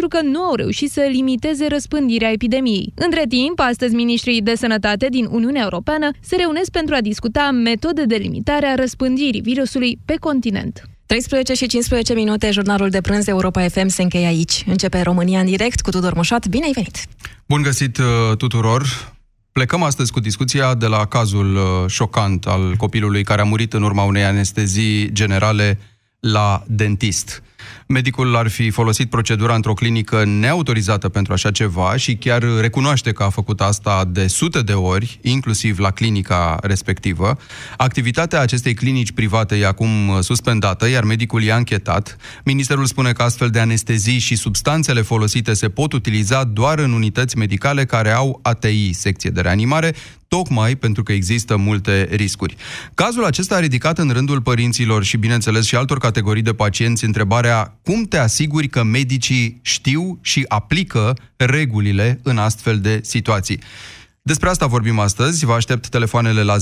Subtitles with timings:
[0.00, 2.92] pentru că nu au reușit să limiteze răspândirea epidemiei.
[2.94, 8.04] Între timp, astăzi ministrii de sănătate din Uniunea Europeană se reunesc pentru a discuta metode
[8.04, 10.88] de limitare a răspândirii virusului pe continent.
[11.06, 14.64] 13 și 15 minute, jurnalul de prânz Europa FM se încheie aici.
[14.66, 16.46] Începe România în direct cu Tudor Mușat.
[16.46, 16.96] Bine ai venit!
[17.46, 18.82] Bun găsit uh, tuturor!
[19.52, 23.82] Plecăm astăzi cu discuția de la cazul uh, șocant al copilului care a murit în
[23.82, 25.78] urma unei anestezii generale
[26.20, 27.42] la dentist.
[27.90, 33.22] Medicul ar fi folosit procedura într-o clinică neautorizată pentru așa ceva și chiar recunoaște că
[33.22, 37.38] a făcut asta de sute de ori, inclusiv la clinica respectivă.
[37.76, 42.16] Activitatea acestei clinici private e acum suspendată, iar medicul i-a închetat.
[42.44, 47.36] Ministerul spune că astfel de anestezii și substanțele folosite se pot utiliza doar în unități
[47.36, 49.94] medicale care au ATI, secție de reanimare,
[50.28, 52.56] tocmai pentru că există multe riscuri.
[52.94, 57.78] Cazul acesta a ridicat în rândul părinților și, bineînțeles, și altor categorii de pacienți întrebarea
[57.84, 63.60] cum te asiguri că medicii știu și aplică regulile în astfel de situații.
[64.28, 65.44] Despre asta vorbim astăzi.
[65.44, 66.60] Vă aștept telefoanele la 0372069599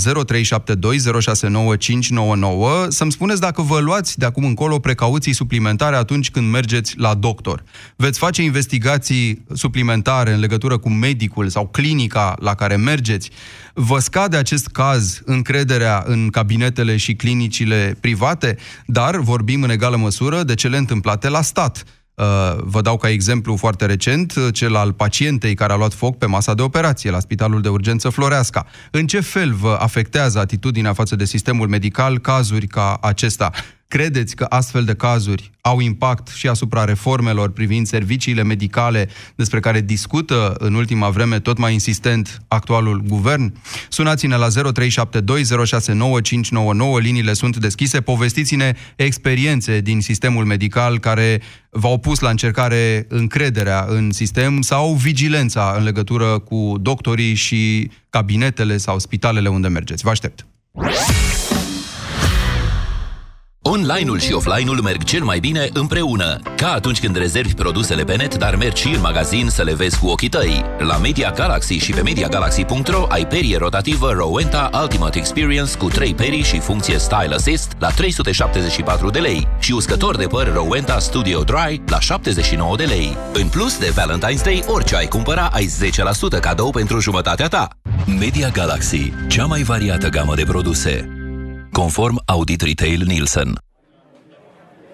[2.89, 7.65] să-mi spuneți dacă vă luați de acum încolo precauții suplimentare atunci când mergeți la doctor.
[7.97, 13.31] Veți face investigații suplimentare în legătură cu medicul sau clinica la care mergeți.
[13.75, 20.43] Vă scade acest caz încrederea în cabinetele și clinicile private, dar vorbim în egală măsură
[20.43, 22.06] de cele întâmplate la stat Uh,
[22.57, 26.27] vă dau ca exemplu foarte recent uh, cel al pacientei care a luat foc pe
[26.27, 28.67] masa de operație la Spitalul de Urgență Floreasca.
[28.91, 33.51] În ce fel vă afectează atitudinea față de sistemul medical cazuri ca acesta?
[33.89, 39.81] Credeți că astfel de cazuri au impact și asupra reformelor privind serviciile medicale despre care
[39.81, 43.55] discută în ultima vreme tot mai insistent actualul guvern?
[43.89, 44.53] Sunați-ne la 0372069599,
[47.01, 54.11] liniile sunt deschise, povestiți-ne experiențe din sistemul medical care v-au pus la încercare încrederea în
[54.13, 60.03] sistem sau vigilența în legătură cu doctorii și cabinetele sau spitalele unde mergeți.
[60.03, 60.47] Vă aștept!
[63.69, 66.41] Online-ul și offline-ul merg cel mai bine împreună.
[66.57, 69.99] Ca atunci când rezervi produsele pe net, dar mergi și în magazin să le vezi
[69.99, 70.65] cu ochii tăi.
[70.79, 76.43] La Media Galaxy și pe MediaGalaxy.ro ai perie rotativă Rowenta Ultimate Experience cu 3 perii
[76.43, 81.83] și funcție Style Assist la 374 de lei și uscător de păr Rowenta Studio Dry
[81.87, 83.17] la 79 de lei.
[83.33, 85.71] În plus de Valentine's Day, orice ai cumpăra, ai
[86.37, 87.69] 10% cadou pentru jumătatea ta.
[88.19, 91.16] Media Galaxy, cea mai variată gamă de produse
[91.77, 93.59] conform Audit Retail Nielsen.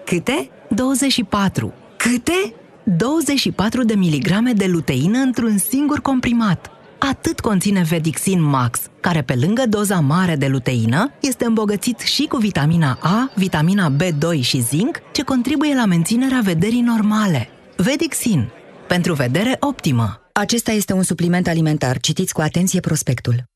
[0.05, 0.49] Câte?
[0.69, 1.73] 24.
[1.97, 2.53] Câte?
[2.83, 6.71] 24 de miligrame de luteină într-un singur comprimat.
[6.99, 12.37] Atât conține Vedixin Max, care pe lângă doza mare de luteină, este îmbogățit și cu
[12.37, 17.47] vitamina A, vitamina B2 și zinc, ce contribuie la menținerea vederii normale.
[17.77, 18.49] Vedixin.
[18.87, 20.21] Pentru vedere optimă.
[20.33, 21.99] Acesta este un supliment alimentar.
[21.99, 23.52] Citiți cu atenție prospectul.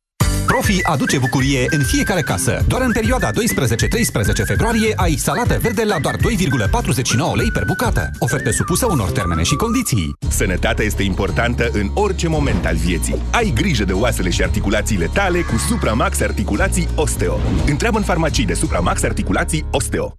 [0.58, 2.66] Profi aduce bucurie în fiecare casă.
[2.68, 3.34] Doar în perioada 12-13
[4.46, 6.22] februarie ai salată verde la doar 2,49
[7.36, 8.12] lei per bucată.
[8.20, 10.14] Ofertă supusă unor termene și condiții.
[10.28, 13.22] Sănătatea este importantă în orice moment al vieții.
[13.32, 17.40] Ai grijă de oasele și articulațiile tale cu Supramax Articulații Osteo.
[17.66, 20.18] Întreabă în farmacii de Supramax Articulații Osteo.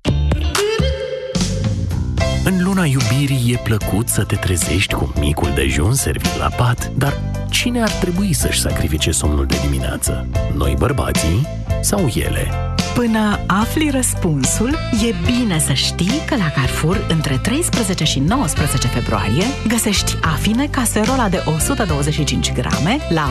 [2.51, 7.21] În luna iubirii e plăcut să te trezești cu micul dejun servit la pat, dar
[7.51, 10.27] cine ar trebui să-și sacrifice somnul de dimineață?
[10.57, 11.47] Noi bărbații
[11.81, 12.51] sau ele?
[12.95, 14.69] Până afli răspunsul,
[15.09, 21.29] e bine să știi că la Carrefour, între 13 și 19 februarie, găsești afine caserola
[21.29, 23.31] de 125 grame la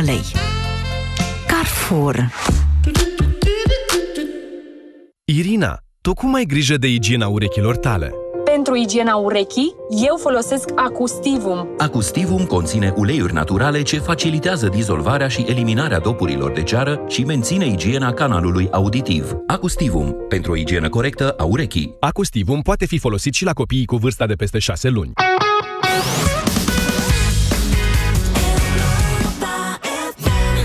[0.00, 0.22] 4,99 lei.
[1.46, 2.30] Carrefour
[5.24, 8.12] Irina, tu cum ai grijă de igiena urechilor tale?
[8.44, 9.74] Pentru igiena urechii,
[10.08, 11.68] eu folosesc Acustivum.
[11.78, 18.12] Acustivum conține uleiuri naturale ce facilitează dizolvarea și eliminarea dopurilor de ceară și menține igiena
[18.12, 19.32] canalului auditiv.
[19.46, 21.96] Acustivum, pentru o igienă corectă a urechii.
[22.00, 25.12] Acustivum poate fi folosit și la copiii cu vârsta de peste 6 luni.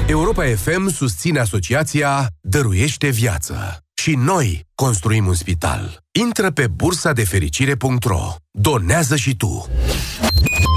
[0.07, 3.86] Europa FM susține asociația Dăruiește Viață.
[4.07, 6.03] Și noi construim un spital.
[6.11, 8.35] Intră pe bursa de fericire.ro.
[8.51, 9.69] Donează și tu.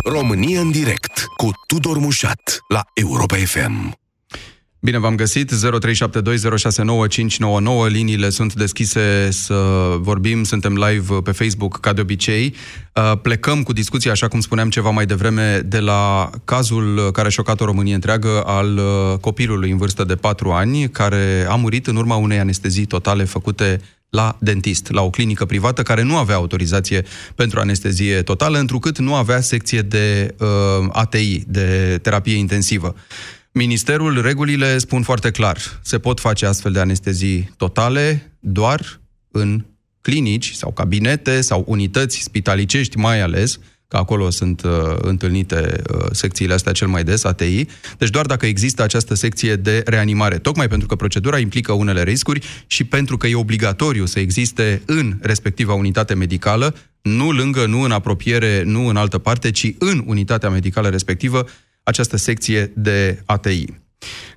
[0.04, 3.99] România în direct cu Tudor Mușat la Europa FM.
[4.82, 5.56] Bine v-am găsit, 0372069599,
[7.88, 9.54] liniile sunt deschise să
[9.98, 12.54] vorbim, suntem live pe Facebook ca de obicei.
[12.94, 17.30] Uh, plecăm cu discuția, așa cum spuneam ceva mai devreme, de la cazul care a
[17.30, 21.86] șocat o Românie întreagă al uh, copilului în vârstă de 4 ani, care a murit
[21.86, 23.80] în urma unei anestezii totale făcute
[24.10, 27.04] la dentist, la o clinică privată care nu avea autorizație
[27.34, 30.48] pentru anestezie totală, întrucât nu avea secție de uh,
[30.92, 32.94] ATI, de terapie intensivă.
[33.52, 39.00] Ministerul, regulile spun foarte clar, se pot face astfel de anestezii totale doar
[39.30, 39.64] în
[40.00, 43.58] clinici sau cabinete sau unități spitalicești mai ales,
[43.88, 44.70] că acolo sunt uh,
[45.00, 47.64] întâlnite uh, secțiile astea cel mai des, ATI,
[47.98, 52.46] deci doar dacă există această secție de reanimare, tocmai pentru că procedura implică unele riscuri
[52.66, 57.90] și pentru că e obligatoriu să existe în respectiva unitate medicală, nu lângă, nu în
[57.90, 61.46] apropiere, nu în altă parte, ci în unitatea medicală respectivă,
[61.82, 63.64] această secție de ATI.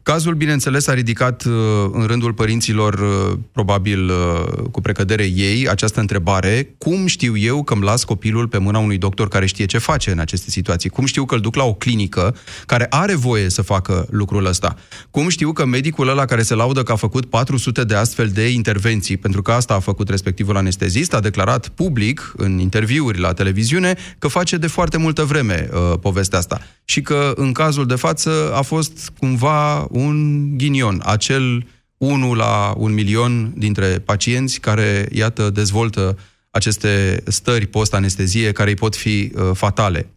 [0.04, 1.54] Cazul, bineînțeles, a ridicat uh,
[1.92, 7.74] în rândul părinților, uh, probabil uh, cu precădere ei, această întrebare, cum știu eu că
[7.74, 10.90] îmi las copilul pe mâna unui doctor care știe ce face în aceste situații?
[10.90, 14.76] Cum știu că îl duc la o clinică care are voie să facă lucrul ăsta?
[15.12, 18.50] Cum știu că medicul ăla care se laudă că a făcut 400 de astfel de
[18.50, 23.98] intervenții, pentru că asta a făcut respectivul anestezist, a declarat public, în interviuri la televiziune,
[24.20, 26.62] că face de foarte multă vreme uh, povestea asta.
[26.86, 29.53] Și că în cazul de față a fost cumva
[29.90, 31.66] un ghinion, acel
[31.98, 36.18] 1 la un milion dintre pacienți care, iată, dezvoltă
[36.52, 40.08] aceste stări post-anestezie care îi pot fi uh, fatale.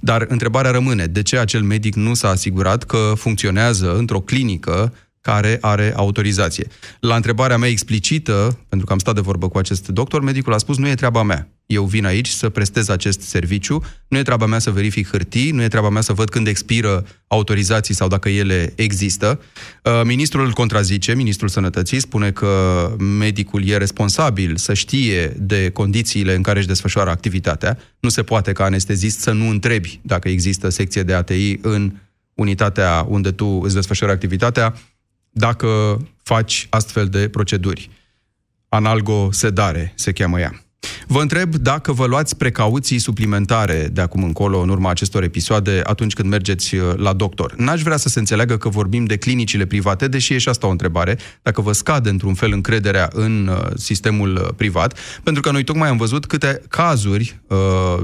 [0.00, 5.58] Dar întrebarea rămâne, de ce acel medic nu s-a asigurat că funcționează într-o clinică care
[5.60, 6.66] are autorizație?
[7.00, 10.58] La întrebarea mea explicită, pentru că am stat de vorbă cu acest doctor, medicul a
[10.58, 14.46] spus, nu e treaba mea eu vin aici să prestez acest serviciu, nu e treaba
[14.46, 18.28] mea să verific hârtii, nu e treaba mea să văd când expiră autorizații sau dacă
[18.28, 19.40] ele există.
[19.84, 26.34] Uh, ministrul îl contrazice, ministrul sănătății spune că medicul e responsabil să știe de condițiile
[26.34, 27.78] în care își desfășoară activitatea.
[28.00, 31.92] Nu se poate ca anestezist să nu întrebi dacă există secție de ATI în
[32.34, 34.74] unitatea unde tu îți desfășori activitatea,
[35.30, 37.90] dacă faci astfel de proceduri.
[38.68, 40.64] Analgosedare se cheamă ea.
[41.12, 46.12] Vă întreb dacă vă luați precauții suplimentare de acum încolo, în urma acestor episoade, atunci
[46.12, 47.54] când mergeți uh, la doctor.
[47.56, 50.70] N-aș vrea să se înțeleagă că vorbim de clinicile private, deși e și asta o
[50.70, 55.64] întrebare, dacă vă scade într-un fel încrederea în uh, sistemul uh, privat, pentru că noi
[55.64, 57.56] tocmai am văzut câte cazuri uh,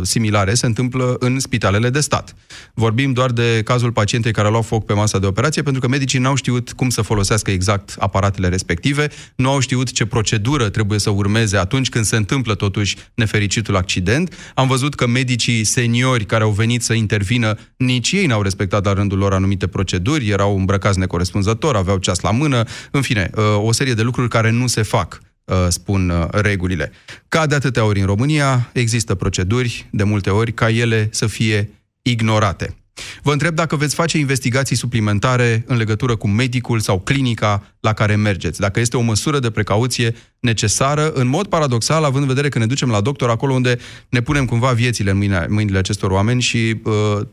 [0.03, 2.35] similare se întâmplă în spitalele de stat.
[2.75, 5.89] Vorbim doar de cazul pacientei care a luat foc pe masa de operație, pentru că
[5.89, 10.99] medicii n-au știut cum să folosească exact aparatele respective, nu au știut ce procedură trebuie
[10.99, 14.35] să urmeze atunci când se întâmplă totuși nefericitul accident.
[14.55, 18.93] Am văzut că medicii seniori care au venit să intervină, nici ei n-au respectat la
[18.93, 23.73] rândul lor anumite proceduri, erau îmbrăcați necorespunzător, aveau ceas la mână, în fine, uh, o
[23.73, 26.93] serie de lucruri care nu se fac uh, spun uh, regulile.
[27.29, 31.71] Ca de atâtea ori în România, există proceduri, de multe ori, ca ele să fie
[32.03, 32.77] ignorate.
[33.23, 38.17] Vă întreb dacă veți face investigații suplimentare în legătură cu medicul sau clinica la care
[38.17, 42.59] mergeți, dacă este o măsură de precauție necesară, în mod paradoxal, având în vedere că
[42.59, 43.79] ne ducem la doctor acolo unde
[44.09, 46.93] ne punem cumva viețile în mâine, mâinile acestor oameni și uh,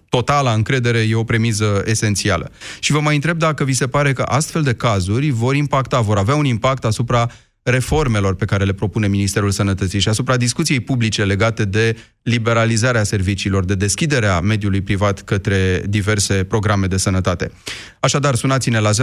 [0.09, 2.51] totala încredere e o premiză esențială.
[2.79, 6.17] Și vă mai întreb dacă vi se pare că astfel de cazuri vor impacta, vor
[6.17, 7.29] avea un impact asupra
[7.63, 13.65] reformelor pe care le propune Ministerul Sănătății și asupra discuției publice legate de liberalizarea serviciilor,
[13.65, 17.51] de deschiderea mediului privat către diverse programe de sănătate.
[17.99, 18.95] Așadar, sunați-ne la 0372069599,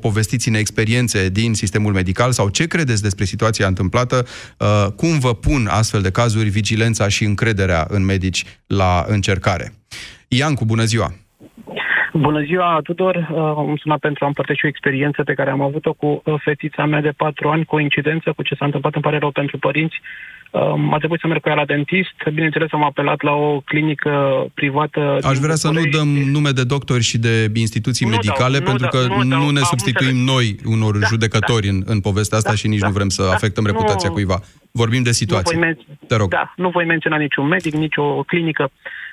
[0.00, 4.26] povestiți-ne experiențe din sistemul medical sau ce credeți despre situația întâmplată,
[4.58, 9.74] uh, cum vă pun astfel de cazuri vigilența și încrederea în medici la încercare.
[10.28, 11.23] Iancu, bună ziua!
[12.18, 13.16] Bună ziua tuturor!
[13.16, 16.84] Uh, îmi sunat pentru a împărtăși o experiență pe care am avut-o cu uh, fetița
[16.84, 20.00] mea de patru ani, coincidență cu ce s-a întâmplat, îmi pare rău pentru părinți.
[20.50, 22.14] Uh, a trebuit să merg cu ea la dentist.
[22.32, 24.12] Bineînțeles, am apelat la o clinică
[24.54, 25.18] privată.
[25.22, 28.88] Aș vrea să nu dăm nume de doctori și de instituții nu medicale, dau, pentru
[28.88, 32.50] că nu, nu dau, ne substituim noi unor da, judecători da, în, în povestea asta
[32.50, 34.40] da, și nici da, nu vrem să da, afectăm reputația nu, cuiva.
[34.72, 35.56] Vorbim de situație.
[35.56, 36.28] Nu voi men- Te rog.
[36.28, 38.70] Da, nu voi menționa niciun medic, nicio clinică.
[38.72, 39.03] Uh,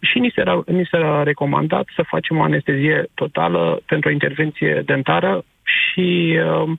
[0.00, 4.82] și ni se, ni se a recomandat să facem o anestezie totală pentru o intervenție
[4.84, 6.72] dentară și uh,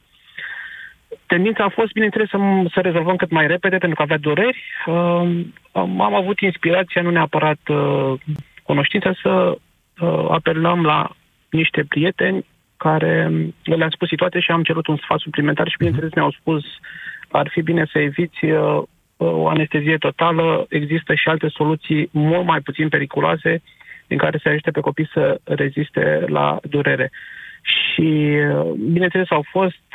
[1.26, 2.38] tendința a fost, bineînțeles, să,
[2.74, 4.64] să rezolvăm cât mai repede pentru că avea dureri.
[4.86, 8.14] Uh, am avut inspirația, nu neapărat uh,
[8.64, 9.58] cunoștința, să
[10.00, 11.10] uh, apelăm la
[11.50, 12.46] niște prieteni
[12.78, 13.32] care
[13.64, 16.64] le-am spus situația și am cerut un sfat suplimentar și, bineînțeles, ne-au spus
[17.32, 18.84] ar fi bine să eviți uh,
[19.18, 23.62] o anestezie totală, există și alte soluții mult mai puțin periculoase
[24.08, 27.12] în care se ajute pe copii să reziste la durere.
[27.62, 28.38] Și,
[28.92, 29.88] bineînțeles, au fost,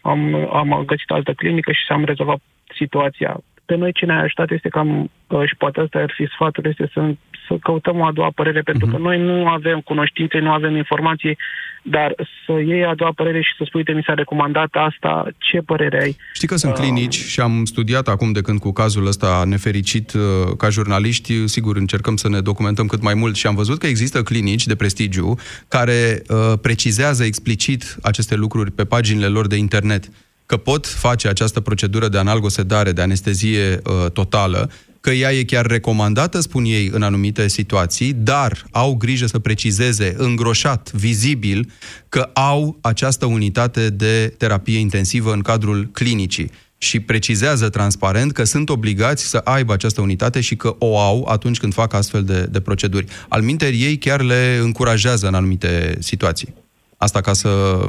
[0.00, 2.38] am, am găsit altă clinică și am rezolvat
[2.74, 3.40] situația.
[3.64, 5.10] Pe noi ce ne-a ajutat este că am,
[5.46, 7.14] și poate asta ar fi sfatul, este să,
[7.46, 8.90] să căutăm o a doua părere, pentru uh-huh.
[8.90, 11.36] că noi nu avem cunoștințe, nu avem informații,
[11.82, 12.14] dar
[12.46, 16.02] să iei a doua părere și să spui, uite, mi s-a recomandat asta, ce părere
[16.02, 16.16] ai?
[16.32, 20.12] Știi că sunt uh, clinici și am studiat acum de când cu cazul ăsta nefericit
[20.12, 20.22] uh,
[20.56, 24.22] ca jurnaliști, sigur încercăm să ne documentăm cât mai mult și am văzut că există
[24.22, 25.34] clinici de prestigiu
[25.68, 30.04] care uh, precizează explicit aceste lucruri pe paginile lor de internet
[30.46, 34.70] că pot face această procedură de analgosedare, de anestezie uh, totală,
[35.06, 40.14] că ea e chiar recomandată, spun ei, în anumite situații, dar au grijă să precizeze
[40.16, 41.70] îngroșat, vizibil,
[42.08, 48.68] că au această unitate de terapie intensivă în cadrul clinicii și precizează transparent că sunt
[48.68, 52.60] obligați să aibă această unitate și că o au atunci când fac astfel de, de
[52.60, 53.06] proceduri.
[53.28, 56.54] Al minteri, ei chiar le încurajează în anumite situații.
[56.96, 57.80] Asta ca să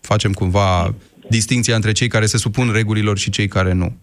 [0.00, 0.94] facem cumva
[1.30, 3.96] distinția între cei care se supun regulilor și cei care nu.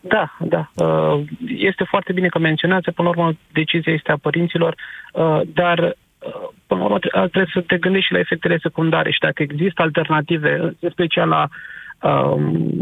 [0.00, 0.70] Da, da.
[0.74, 2.90] Uh, este foarte bine că menționați.
[2.90, 4.74] Până la urmă, decizia este a părinților,
[5.12, 9.18] uh, dar uh, până la urmă trebuie să te gândești și la efectele secundare și
[9.18, 11.48] dacă există alternative, în special la,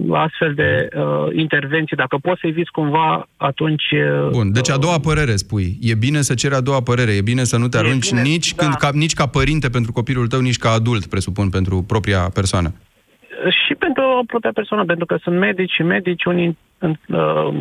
[0.09, 0.89] la astfel de
[1.33, 3.85] intervenții, dacă poți să eviți cumva, atunci...
[4.31, 5.79] Bun, deci a doua părere spui.
[5.81, 8.55] E bine să ceri a doua părere, e bine să nu te arunci bine, nici,
[8.55, 8.63] da.
[8.63, 12.73] când, ca, nici ca părinte pentru copilul tău, nici ca adult, presupun, pentru propria persoană
[13.67, 17.55] și pentru o propria persoană, pentru că sunt medici și medici, unii uh,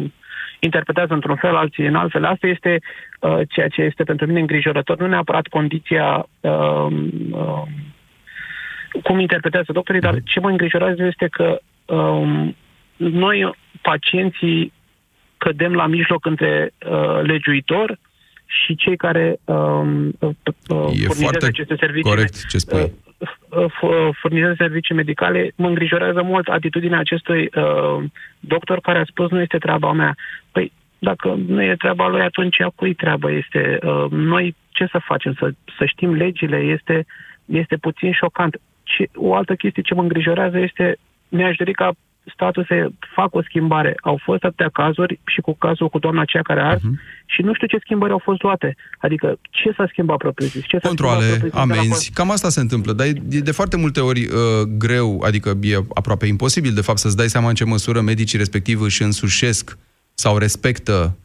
[0.59, 2.25] interpretează într-un fel, alții în altfel.
[2.25, 2.79] Asta este
[3.19, 6.87] uh, ceea ce este pentru mine îngrijorător, nu neapărat condiția uh,
[7.31, 7.63] uh,
[9.03, 12.49] cum interpretează doctorii, dar ce mă îngrijorează este că uh,
[12.95, 14.73] noi, pacienții,
[15.37, 17.99] cădem la mijloc între uh, legiuitor
[18.45, 19.55] și cei care uh,
[20.19, 20.33] uh,
[21.05, 22.09] furnizează aceste servicii.
[22.09, 22.81] corect ce spui.
[22.81, 23.04] Uh,
[24.21, 28.03] furnizează servicii medicale, mă îngrijorează mult atitudinea acestui uh,
[28.39, 30.15] doctor care a spus nu este treaba mea.
[30.51, 33.79] Păi, dacă nu e treaba lui, atunci a cui treaba este?
[33.83, 35.33] Uh, noi ce să facem?
[35.33, 37.05] Să, să știm legile este,
[37.45, 38.61] este puțin șocant.
[38.83, 40.97] Și o altă chestie ce mă îngrijorează este,
[41.29, 41.91] mi-aș dori ca
[42.33, 43.95] statul să facă o schimbare.
[44.01, 47.25] Au fost atâtea cazuri și cu cazul cu doamna aceea care a ars uh-huh.
[47.25, 48.75] și nu știu ce schimbări au fost luate.
[48.99, 50.63] Adică ce s-a schimbat propriu zis?
[50.65, 52.93] Ce Controle, amenzi, cam asta se întâmplă.
[52.93, 54.31] Dar e de foarte multe ori uh,
[54.77, 58.81] greu, adică e aproape imposibil de fapt să-ți dai seama în ce măsură medicii respectiv
[58.81, 59.77] își însușesc
[60.13, 61.24] sau respectă uh,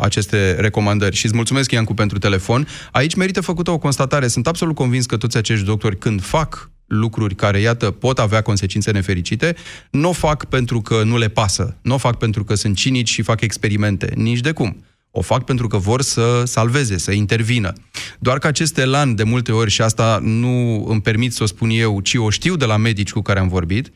[0.00, 1.16] aceste recomandări.
[1.16, 2.66] Și îți mulțumesc, Iancu, pentru telefon.
[2.92, 4.28] Aici merită făcută o constatare.
[4.28, 8.90] Sunt absolut convins că toți acești doctori, când fac lucruri care, iată, pot avea consecințe
[8.90, 9.56] nefericite,
[9.90, 13.08] nu o fac pentru că nu le pasă, nu o fac pentru că sunt cinici
[13.08, 14.84] și fac experimente, nici de cum.
[15.10, 17.72] O fac pentru că vor să salveze, să intervină.
[18.18, 21.70] Doar că acest elan, de multe ori, și asta nu îmi permit să o spun
[21.70, 23.92] eu, ci o știu de la medici cu care am vorbit,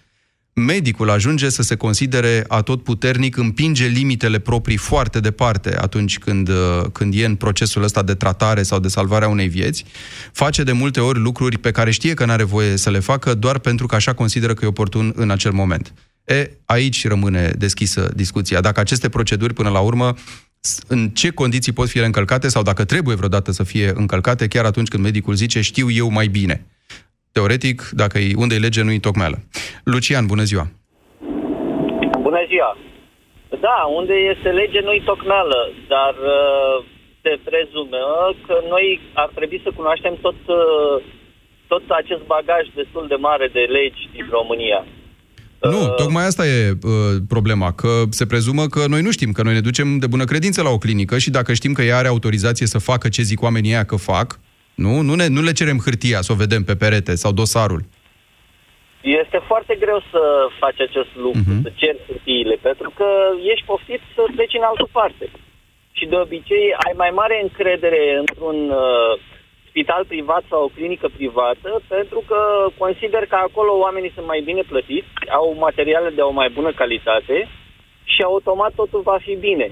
[0.59, 6.85] medicul ajunge să se considere atot puternic, împinge limitele proprii foarte departe atunci când, uh,
[6.93, 9.85] când e în procesul ăsta de tratare sau de salvare a unei vieți,
[10.33, 13.35] face de multe ori lucruri pe care știe că nu are voie să le facă
[13.35, 15.93] doar pentru că așa consideră că e oportun în acel moment.
[16.25, 18.61] E, aici rămâne deschisă discuția.
[18.61, 20.15] Dacă aceste proceduri, până la urmă,
[20.87, 24.89] în ce condiții pot fi încălcate sau dacă trebuie vreodată să fie încălcate, chiar atunci
[24.89, 26.67] când medicul zice știu eu mai bine.
[27.39, 29.39] Teoretic, dacă e, unde e lege, nu-i tocmeală.
[29.93, 30.67] Lucian, bună ziua!
[32.27, 32.71] Bună ziua!
[33.67, 35.61] Da, unde este lege, nu-i tocmeală,
[35.95, 36.77] dar uh,
[37.23, 38.03] se prezumă
[38.47, 38.87] că noi
[39.23, 40.97] ar trebui să cunoaștem tot, uh,
[41.73, 44.81] tot acest bagaj destul de mare de legi din România.
[45.73, 49.43] Nu, uh, tocmai asta e uh, problema, că se prezumă că noi nu știm, că
[49.43, 52.09] noi ne ducem de bună credință la o clinică și dacă știm că ea are
[52.09, 54.29] autorizație să facă ce zic oamenii aia că fac,
[54.85, 54.93] nu?
[55.09, 57.83] Nu, ne, nu le cerem hârtia să o vedem pe perete sau dosarul.
[59.21, 60.23] Este foarte greu să
[60.61, 61.63] faci acest lucru, uh-huh.
[61.65, 63.09] să ceri hârtiile, pentru că
[63.53, 65.27] ești poftit să pleci în altă parte.
[65.99, 69.13] Și de obicei ai mai mare încredere într-un uh,
[69.69, 72.41] spital privat sau o clinică privată, pentru că
[72.79, 75.09] consider că acolo oamenii sunt mai bine plătiți,
[75.39, 77.49] au materiale de o mai bună calitate
[78.05, 79.69] și automat totul va fi bine.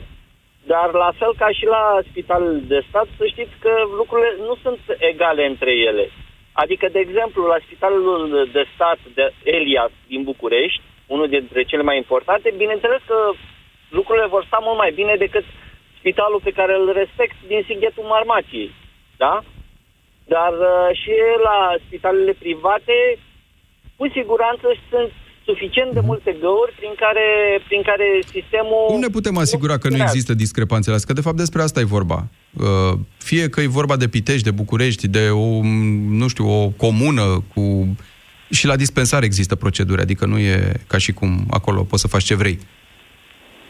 [0.73, 4.80] Dar la fel ca și la spitalul de stat, să știți că lucrurile nu sunt
[4.99, 6.11] egale între ele.
[6.52, 11.96] Adică, de exemplu, la spitalul de stat de Elias din București, unul dintre cele mai
[11.96, 13.30] importante, bineînțeles că
[13.88, 15.44] lucrurile vor sta mult mai bine decât
[15.99, 18.70] spitalul pe care îl respect din Sighetul Marmației.
[19.16, 19.42] Da?
[20.25, 23.18] Dar uh, și la spitalele private,
[23.96, 25.12] cu siguranță sunt
[25.48, 27.26] suficient de multe găuri prin care,
[27.68, 28.84] prin care sistemul...
[28.86, 31.08] Cum ne putem asigura că nu există discrepanțele astea?
[31.14, 32.28] Că de fapt despre asta e vorba.
[32.52, 35.62] Uh, fie că e vorba de Pitești, de București, de o,
[36.22, 37.96] nu știu, o comună cu...
[38.50, 42.24] Și la dispensare există proceduri, adică nu e ca și cum acolo poți să faci
[42.24, 42.58] ce vrei.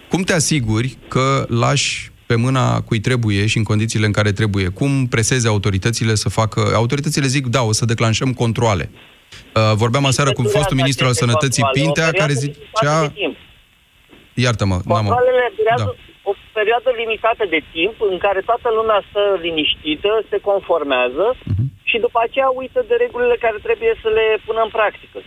[0.08, 4.68] Cum te asiguri că lași pe mâna cui trebuie și în condițiile în care trebuie.
[4.68, 6.70] Cum preseze autoritățile să facă...
[6.74, 8.90] Autoritățile zic, da, o să declanșăm controle.
[9.54, 12.96] Uh, vorbeam aseară cu fostul ministru al Sănătății Pintea, care zicea...
[14.44, 15.06] Iartă-mă, n-am...
[15.76, 15.94] da.
[16.30, 21.66] o perioadă limitată de timp în care toată lumea stă liniștită, se conformează uh-huh.
[21.90, 25.18] și după aceea uită de regulile care trebuie să le pună în practică.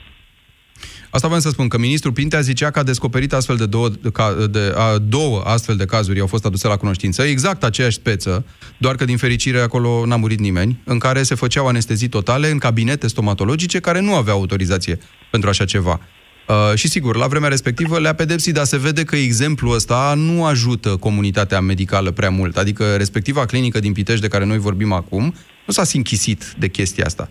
[1.12, 4.36] Asta vreau să spun, că ministrul Pintea zicea că a descoperit astfel de două, ca,
[4.52, 8.46] de, a, două astfel de cazuri, au fost aduse la cunoștință, exact aceeași speță,
[8.78, 12.58] doar că din fericire acolo n-a murit nimeni, în care se făceau anestezii totale în
[12.58, 15.00] cabinete stomatologice care nu aveau autorizație
[15.32, 16.00] pentru așa ceva.
[16.48, 20.46] Uh, și sigur, la vremea respectivă le-a pedepsit, dar se vede că exemplul ăsta nu
[20.46, 22.58] ajută comunitatea medicală prea mult.
[22.58, 25.36] Adică respectiva clinică din Pitești de care noi vorbim acum
[25.66, 27.30] nu s-a sinchisit de chestia asta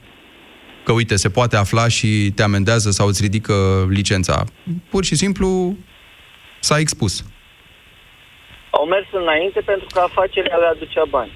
[0.88, 4.45] că, uite, se poate afla și te amendează sau îți ridică licența.
[4.90, 5.76] Pur și simplu
[6.61, 7.25] s-a expus.
[8.71, 11.33] Au mers înainte pentru că afacerea le aducea bani.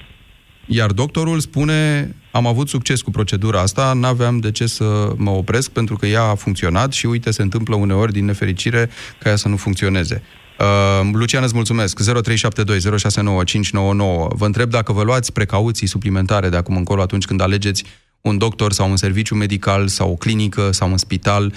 [0.67, 5.71] Iar doctorul spune, am avut succes cu procedura asta, n-aveam de ce să mă opresc
[5.71, 9.49] pentru că ea a funcționat și uite, se întâmplă uneori din nefericire ca ea să
[9.49, 10.23] nu funcționeze.
[10.59, 12.01] Uh, Lucian, îți mulțumesc.
[12.03, 17.85] 0372 069 Vă întreb dacă vă luați precauții suplimentare de acum încolo atunci când alegeți
[18.23, 21.53] un doctor sau un serviciu medical sau o clinică sau un spital.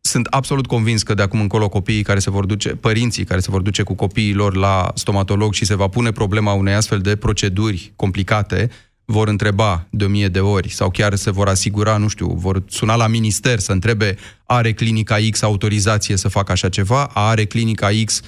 [0.00, 3.50] Sunt absolut convins că de acum încolo copiii care se vor duce, părinții care se
[3.50, 7.16] vor duce cu copiii lor la stomatolog și se va pune problema unei astfel de
[7.16, 8.70] proceduri complicate,
[9.04, 12.62] vor întreba de o mie de ori sau chiar se vor asigura, nu știu, vor
[12.68, 17.88] suna la minister să întrebe are clinica X autorizație să facă așa ceva, are clinica
[18.04, 18.20] X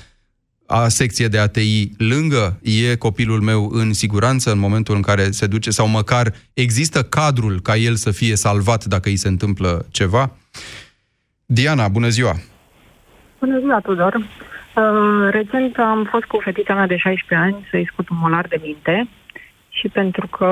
[0.72, 5.46] a secție de ATI lângă, e copilul meu în siguranță în momentul în care se
[5.46, 10.30] duce, sau măcar există cadrul ca el să fie salvat dacă îi se întâmplă ceva?
[11.46, 12.34] Diana, bună ziua!
[13.38, 14.14] Bună ziua, Tudor!
[14.14, 18.60] Uh, recent am fost cu fetița mea de 16 ani să-i scot un molar de
[18.62, 19.08] minte
[19.68, 20.44] și pentru că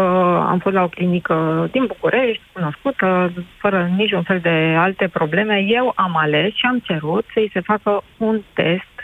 [0.49, 5.93] am fost la o clinică din București, cunoscută, fără niciun fel de alte probleme, eu
[5.97, 8.98] am ales și am cerut să-i se facă un test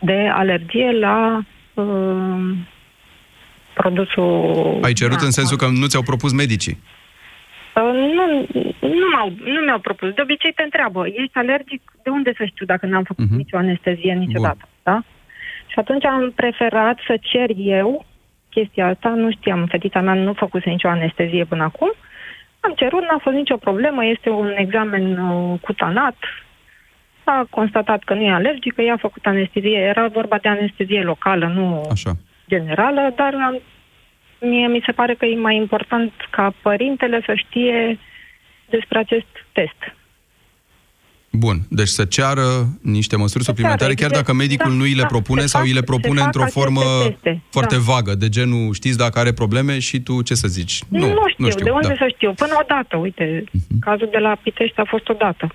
[0.00, 1.40] de alergie la
[1.74, 2.56] uh,
[3.74, 4.78] produsul...
[4.82, 6.78] Ai cerut da, în sensul că nu ți-au propus medicii?
[7.74, 8.24] Uh, nu,
[8.80, 10.08] nu, m-au, nu mi-au propus.
[10.12, 11.82] De obicei te întreabă, ești alergic?
[12.02, 13.36] De unde să știu dacă n-am făcut uh-huh.
[13.36, 14.58] nicio anestezie niciodată?
[14.60, 14.68] Bun.
[14.82, 15.02] Da?
[15.66, 18.04] Și atunci am preferat să cer eu
[18.50, 19.08] chestia asta.
[19.08, 21.92] Nu știam, fetița mea nu făcuse nicio anestezie până acum.
[22.60, 26.16] Am cerut, n-a fost nicio problemă, este un examen uh, cutanat,
[27.28, 29.78] a constatat că nu e alergică, i-a făcut anestezie.
[29.78, 32.12] Era vorba de anestezie locală, nu Așa.
[32.48, 33.34] generală, dar
[34.40, 37.98] mie mi se pare că e mai important ca părintele să știe
[38.68, 39.94] despre acest test.
[41.30, 45.00] Bun, deci să ceară niște măsuri să suplimentare, chiar dacă medicul da, nu îi le
[45.00, 47.42] da, propune sau fac, îi le propune într-o formă teste.
[47.50, 47.80] foarte da.
[47.80, 50.82] vagă, de genul știți dacă are probleme și tu ce să zici?
[50.88, 51.94] Nu, nu știu, nu știu de unde da.
[51.94, 52.32] să știu?
[52.32, 53.78] Până odată, uite, uh-huh.
[53.80, 55.54] cazul de la Pitești a fost odată.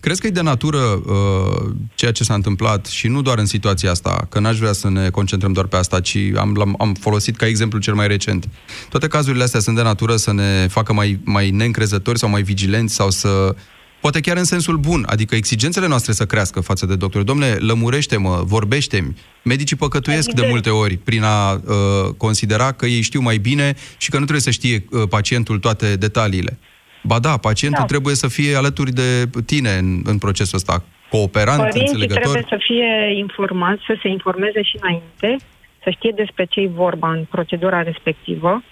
[0.00, 3.90] Crezi că e de natură uh, ceea ce s-a întâmplat și nu doar în situația
[3.90, 7.46] asta, că n-aș vrea să ne concentrăm doar pe asta, ci am, am folosit ca
[7.46, 8.48] exemplu cel mai recent.
[8.88, 12.94] Toate cazurile astea sunt de natură să ne facă mai, mai neîncrezători sau mai vigilenți
[12.94, 13.54] sau să
[14.00, 17.22] poate chiar în sensul bun, adică exigențele noastre să crească față de doctor.
[17.22, 19.16] Domnule, lămurește-mă, vorbește-mi.
[19.42, 24.10] Medicii păcătuiesc de multe ori prin a uh, considera că ei știu mai bine și
[24.10, 26.58] că nu trebuie să știe uh, pacientul toate detaliile.
[27.02, 27.86] Ba da, pacientul da.
[27.86, 32.22] trebuie să fie alături de tine în, în procesul ăsta, cooperant, Părinții înțelegător.
[32.22, 35.44] trebuie să fie informați, să se informeze și înainte,
[35.82, 38.62] să știe despre ce e vorba în procedura respectivă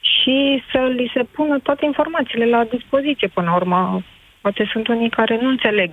[0.00, 4.04] și să li se pună toate informațiile la dispoziție până la urmă.
[4.40, 5.90] Poate sunt unii care nu înțeleg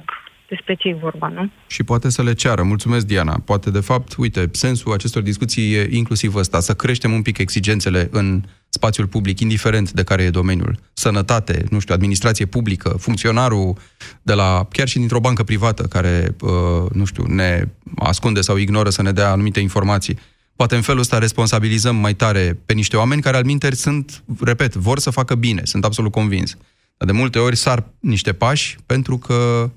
[0.47, 1.49] despre ce e vorba, nu?
[1.67, 2.63] Și poate să le ceară.
[2.63, 3.35] Mulțumesc, Diana.
[3.45, 8.07] Poate, de fapt, uite, sensul acestor discuții e inclusiv ăsta, să creștem un pic exigențele
[8.11, 8.41] în
[8.75, 10.79] spațiul public, indiferent de care e domeniul.
[10.93, 13.77] Sănătate, nu știu, administrație publică, funcționarul
[14.21, 18.89] de la, chiar și dintr-o bancă privată care, uh, nu știu, ne ascunde sau ignoră
[18.89, 20.19] să ne dea anumite informații.
[20.55, 24.75] Poate în felul ăsta responsabilizăm mai tare pe niște oameni care, al minteri, sunt, repet,
[24.75, 26.57] vor să facă bine, sunt absolut convins.
[26.97, 29.69] Dar de multe ori sar niște pași pentru că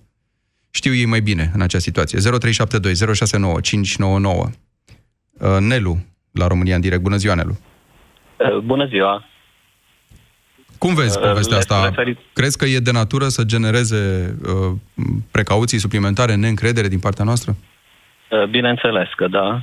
[0.70, 2.18] știu ei mai bine în acea situație.
[2.18, 4.50] 0372 069 599.
[5.60, 5.98] Nelu,
[6.30, 7.02] la România în direct.
[7.02, 7.56] Bună ziua, Nelu.
[8.38, 9.24] Uh, bună ziua.
[10.78, 11.84] Cum vezi uh, povestea asta?
[11.84, 12.18] Referit...
[12.32, 14.76] Crezi că e de natură să genereze uh,
[15.30, 17.56] precauții suplimentare, neîncredere din partea noastră?
[18.30, 19.62] Uh, bineînțeles că da.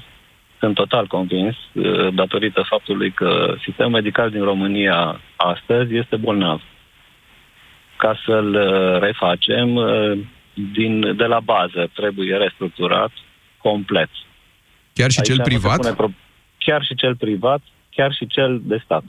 [0.60, 6.62] Sunt total convins, uh, datorită faptului că sistemul medical din România astăzi este bolnav.
[7.98, 10.20] Ca să-l uh, refacem, uh,
[10.74, 13.12] din, de la bază trebuie restructurat
[13.58, 14.10] complet.
[14.94, 15.78] Chiar și Aici cel nu se privat?
[15.78, 16.12] pune pro-
[16.58, 17.62] Chiar și cel privat,
[17.96, 19.04] chiar și cel de stat.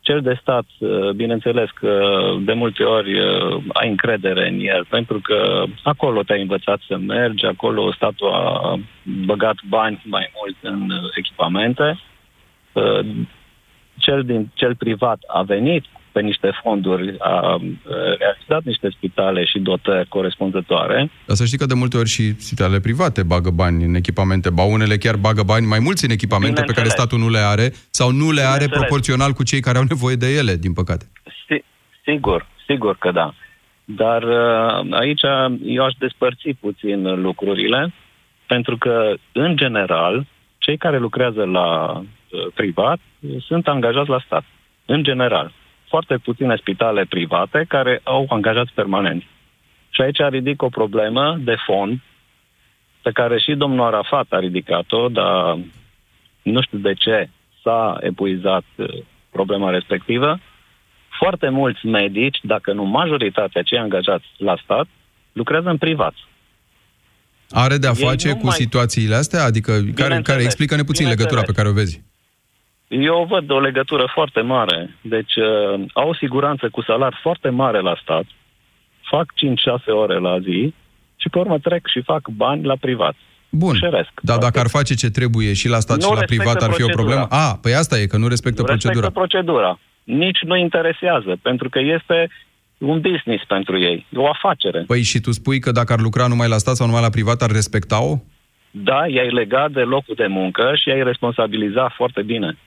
[0.00, 5.20] Cel de stat, uh, bineînțeles că de multe ori uh, ai încredere în el, pentru
[5.20, 11.10] că acolo te-ai învățat să mergi, acolo statul a băgat bani mai mult în uh,
[11.14, 11.98] echipamente.
[12.72, 13.00] Uh,
[13.98, 17.60] Cel, din, cel privat a venit pe niște fonduri, a uh,
[18.18, 21.10] realizat niște spitale și dotări corespunzătoare.
[21.26, 24.62] Dar să știi că de multe ori și spitalele private bagă bani în echipamente, ba
[24.62, 27.00] unele chiar bagă bani mai mulți în echipamente pe care Bineînțeles.
[27.00, 28.78] statul nu le are sau nu le are Bineînțeles.
[28.80, 31.04] proporțional cu cei care au nevoie de ele, din păcate.
[31.44, 31.64] Si-
[32.04, 33.34] sigur, sigur că da.
[33.84, 35.24] Dar uh, aici
[35.64, 37.92] eu aș despărți puțin lucrurile,
[38.46, 40.26] pentru că, în general,
[40.58, 42.02] cei care lucrează la uh,
[42.54, 44.44] privat uh, sunt angajați la stat.
[44.86, 45.52] În general.
[45.94, 49.26] Foarte puține spitale private care au angajați permanenți.
[49.90, 52.00] Și aici ridic o problemă de fond
[53.02, 55.58] pe care și domnul Arafat a ridicat-o, dar
[56.42, 57.28] nu știu de ce
[57.62, 58.86] s-a epuizat uh,
[59.30, 60.38] problema respectivă.
[61.18, 64.86] Foarte mulți medici, dacă nu majoritatea cei angajați la stat,
[65.32, 66.14] lucrează în privat.
[67.50, 69.44] Are de-a Ei face nu cu mai- situațiile astea?
[69.44, 71.32] Adică care, care Bineînțeles, explică-ne puțin bineînțeles.
[71.32, 72.02] legătura pe care o vezi.
[73.02, 74.96] Eu văd o legătură foarte mare.
[75.00, 78.24] Deci uh, au o siguranță cu salar foarte mare la stat,
[79.10, 79.26] fac
[79.82, 80.74] 5-6 ore la zi
[81.16, 83.14] și pe urmă trec și fac bani la privat.
[83.48, 84.10] Bun, Șeresc.
[84.20, 86.70] dar dacă ar face ce trebuie și la stat Nu și la respectă privat, ar
[86.74, 87.02] fi o procedura.
[87.02, 87.42] problemă?
[87.44, 89.10] A, păi asta e, că nu respectă Nu respectă procedura.
[89.10, 89.78] procedura.
[90.04, 92.30] Nici nu interesează, pentru că este
[92.78, 94.84] un business pentru ei, e o afacere.
[94.86, 97.42] Păi și tu spui că dacă ar lucra numai la stat sau numai la privat,
[97.42, 98.16] ar respecta-o?
[98.70, 102.58] Da, i-ai legat de locul de muncă și i-ai responsabilizat foarte bine.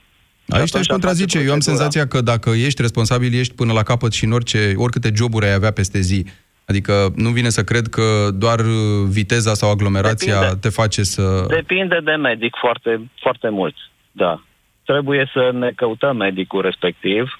[0.50, 1.40] Aici te-aș contrazice.
[1.40, 5.12] Eu am senzația că dacă ești responsabil, ești până la capăt și în orice, oricâte
[5.16, 6.26] joburi ai avea peste zi.
[6.66, 10.60] Adică nu vine să cred că doar uh, viteza sau aglomerația Depinde.
[10.62, 11.46] te face să...
[11.48, 13.76] Depinde de medic foarte, foarte mult,
[14.12, 14.42] da.
[14.86, 17.40] Trebuie să ne căutăm medicul respectiv.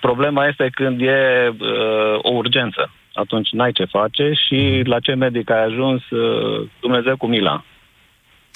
[0.00, 2.90] Problema este când e uh, o urgență.
[3.14, 7.64] Atunci n-ai ce face și la ce medic ai ajuns, uh, Dumnezeu cu mila.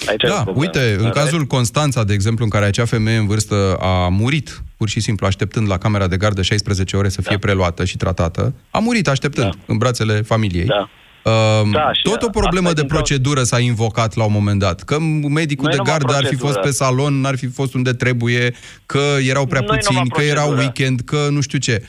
[0.09, 0.59] Aici e Da, problema.
[0.59, 4.89] uite, în cazul Constanța, de exemplu, în care acea femeie în vârstă a murit, pur
[4.89, 8.79] și simplu, așteptând la camera de gardă 16 ore să fie preluată și tratată, a
[8.79, 9.57] murit așteptând da.
[9.65, 10.65] în brațele familiei.
[10.65, 10.89] Da.
[11.23, 14.23] Um, Da, și tot o problemă asta e de din cauza- procedură s-a invocat la
[14.23, 14.81] un moment dat.
[14.83, 16.61] Că medicul Nu e de numai gardă ar fi fost procedură.
[16.67, 18.53] pe salon, n-ar fi fost unde trebuie,
[18.85, 20.61] că erau prea Nu e numai puțini, că era procedură.
[20.61, 21.83] weekend, că nu știu ce.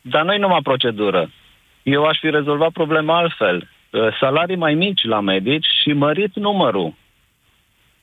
[0.00, 1.30] Dar nu e numai procedură.
[1.82, 3.68] Eu aș fi rezolvat problema altfel.
[3.90, 6.94] Uh, Salarii mai mici la medici și mărit numărul.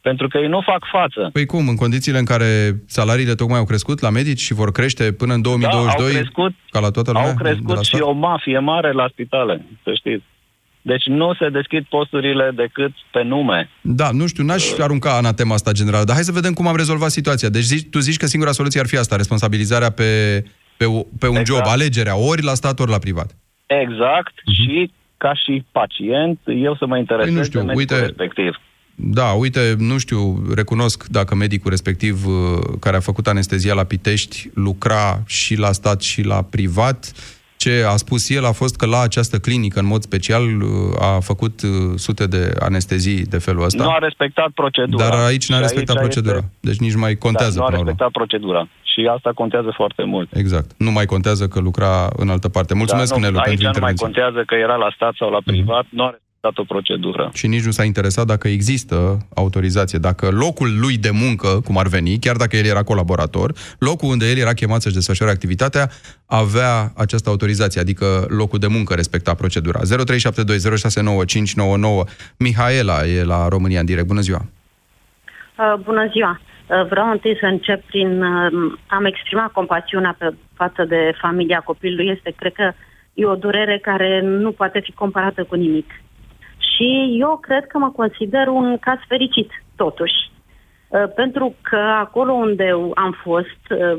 [0.02, 1.30] Pentru că ei nu fac față.
[1.34, 5.12] Păi cum, în condițiile în care salariile tocmai au crescut la medici și vor crește
[5.14, 7.28] până în 2022, Da, au crescut, ca la toată lumea?
[7.28, 8.02] Au de la crescut și stat?
[8.02, 10.24] o mafie mare la spitale, să știți.
[10.82, 13.70] Deci nu se deschid posturile decât pe nume.
[13.82, 17.10] Da, nu știu, n-aș arunca anatema asta generală, dar hai să vedem cum am rezolvat
[17.10, 17.50] situația.
[17.50, 20.44] Deci zici, tu zici că singura soluție ar fi asta, responsabilizarea pe,
[20.78, 21.46] pe, o- pe un Exact.
[21.46, 23.36] job, alegerea, ori la stat, ori la privat.
[23.66, 24.92] Exact și
[25.24, 28.52] ca și pacient, eu să mă interesez Păi nu știu, de medicul uite- respectiv.
[28.96, 32.34] Da, uite, nu știu, recunosc dacă medicul respectiv uh,
[32.80, 37.12] care a făcut anestezia la Pitești lucra și la stat și la privat.
[37.64, 41.20] Ce a spus el a fost că la această clinică, în mod special, uh, a
[41.20, 43.84] făcut uh, sute de anestezii de felul ăsta.
[43.84, 45.04] Nu a respectat procedura.
[45.10, 46.36] Dar aici n-a Și respectat aici procedura.
[46.36, 47.90] este- Deci nici mai contează Da, nu a până la urmă.
[47.90, 48.62] respectat procedura.
[48.92, 50.30] Și asta contează foarte mult.
[50.44, 50.70] Exact.
[50.78, 52.74] Nu mai contează că lucra în altă parte.
[52.74, 54.06] Mulțumesc, Dar nu, Nelu, aici pentru nu mai intervenție.
[54.08, 54.14] Mhm.
[54.16, 56.12] contează că era la stat sau la privat, nu a
[56.44, 57.30] respectat o procedură.
[57.34, 58.96] Și nici nu s-a interesat dacă există
[59.36, 64.10] autorizație, dacă locul lui de muncă, cum ar veni, chiar dacă el era colaborator, locul
[64.10, 65.86] unde el era chemat să-și desfășoare activitatea,
[66.26, 69.80] avea această autorizație, adică locul de muncă respecta procedura.
[69.80, 69.86] 0372069599
[72.38, 74.08] Mihaela e la România în direct.
[74.08, 74.42] Bună ziua!
[74.44, 76.40] Uh, bună ziua!
[76.40, 78.52] Uh, vreau întâi să încep prin uh,
[78.88, 82.12] am exprimat compasiunea pe față de familia copilului.
[82.16, 82.74] Este, cred că,
[83.14, 85.90] e o durere care nu poate fi comparată cu nimic.
[86.84, 90.32] Și eu cred că mă consider un caz fericit, totuși.
[90.88, 93.96] Uh, pentru că acolo unde am fost, uh,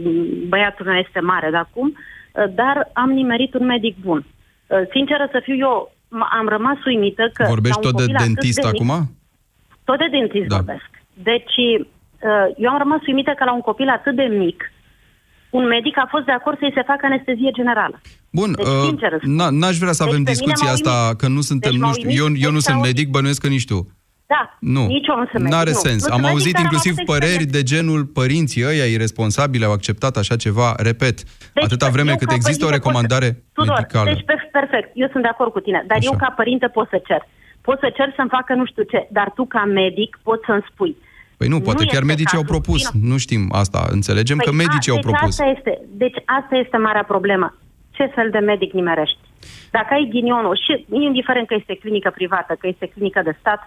[0.48, 4.24] băiatul meu este mare de acum, uh, dar am nimerit un medic bun.
[4.66, 7.44] Uh, sinceră să fiu eu, m- am rămas uimită că...
[7.48, 8.90] Vorbești la un tot de copil atât dentist mic- acum?
[9.84, 10.54] tot de dentist Da.
[10.54, 10.62] da.
[10.62, 10.90] vorbesc.
[11.30, 14.72] Deci, uh, eu am rămas uimită că la un copil atât de mic,
[15.58, 17.96] un medic a fost de acord să-i se facă anestezie generală.
[18.38, 20.76] Bun, Deci, uh, sincer îți n- n-aș vrea să Deci avem pe mine discuția m-a
[20.78, 21.18] asta, uimit.
[21.20, 22.90] că nu suntem, Deci nu m-a știu, uimit eu, eu nu sunt extraordinar.
[22.90, 23.78] medic, bănuiesc că nici tu.
[24.34, 24.42] Da,
[24.76, 25.52] Nu, nici eu nu sunt medic.
[25.54, 25.82] n-are nu.
[25.86, 26.00] sens.
[26.06, 27.56] Nu Am sunt auzit medic, dar am inclusiv avut păreri experiență.
[27.56, 32.28] de genul părinții ăia irresponsabili au acceptat așa ceva, repet, Deci, atâta vreme eu cât
[32.32, 34.08] ca există o părinte pot să- recomandare Tudor, medicală.
[34.10, 36.08] Deci, pe- perfect, eu sunt de acord cu tine, dar Așa.
[36.10, 37.22] eu ca părinte pot să cer.
[37.66, 40.92] Poți să cer să-mi facă nu știu ce, dar tu ca medic poți să-mi spui.
[41.36, 42.54] Păi nu, poate Nu chiar este medicii au cazul.
[42.60, 42.90] propus.
[42.90, 43.08] Bine.
[43.10, 43.80] Nu știm asta.
[43.90, 45.28] Înțelegem că Păi, medicii a, au deci propus.
[45.38, 47.56] Asta este, deci asta este marea problemă.
[47.90, 49.18] Ce fel de medic nimerești?
[49.70, 53.60] Dacă ai ghinionul, și indiferent că este clinică privată, că este clinică de stat,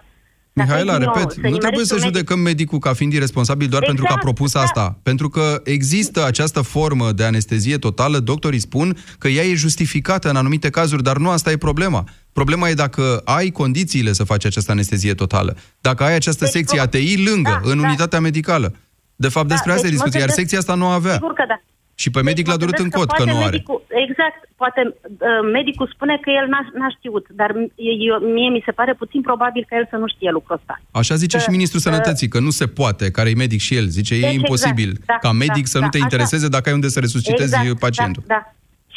[0.54, 2.94] dacă ai Mihaela, ghinionul repet, să nu trebuie nimerești să un medic- judecăm medicul ca
[2.94, 4.60] fiind irresponsabil doar pentru că a Exact, propus da.
[4.62, 4.98] asta.
[5.04, 10.36] Pentru că există această formă de anestezie totală, doctorii spun că ea e justificată în
[10.36, 12.04] anumite cazuri, dar nu asta e problema.
[12.40, 15.52] Problema e dacă ai condițiile să faci această anestezie totală.
[15.82, 17.88] Dacă ai această Deci, secție pro- ATI lângă, Da, în da.
[17.88, 18.68] unitatea medicală.
[19.16, 21.14] De fapt, despre asta e deci mă discuția, iar gândesc- secția asta nu avea.
[21.20, 21.58] Sigur că da.
[22.02, 23.50] Și pe medic Deci l-a mă durut în gândesc cot că poate nu are.
[23.52, 27.72] medicul, Exact, poate uh, medicul spune că el n-a, n-a știut, dar m-
[28.08, 30.74] eu, mie mi se pare puțin probabil că el să nu știe lucrul ăsta.
[31.02, 33.74] Așa zice Că, și Ministrul uh, Sănătății, că nu se poate, care e medic și
[33.80, 33.86] el.
[33.98, 36.06] Zice, Deci, e imposibil exact, da, ca medic da, să nu da, te așa.
[36.08, 38.24] intereseze dacă ai unde să resuscitezi exact, pacientul.
[38.28, 38.42] Da, da.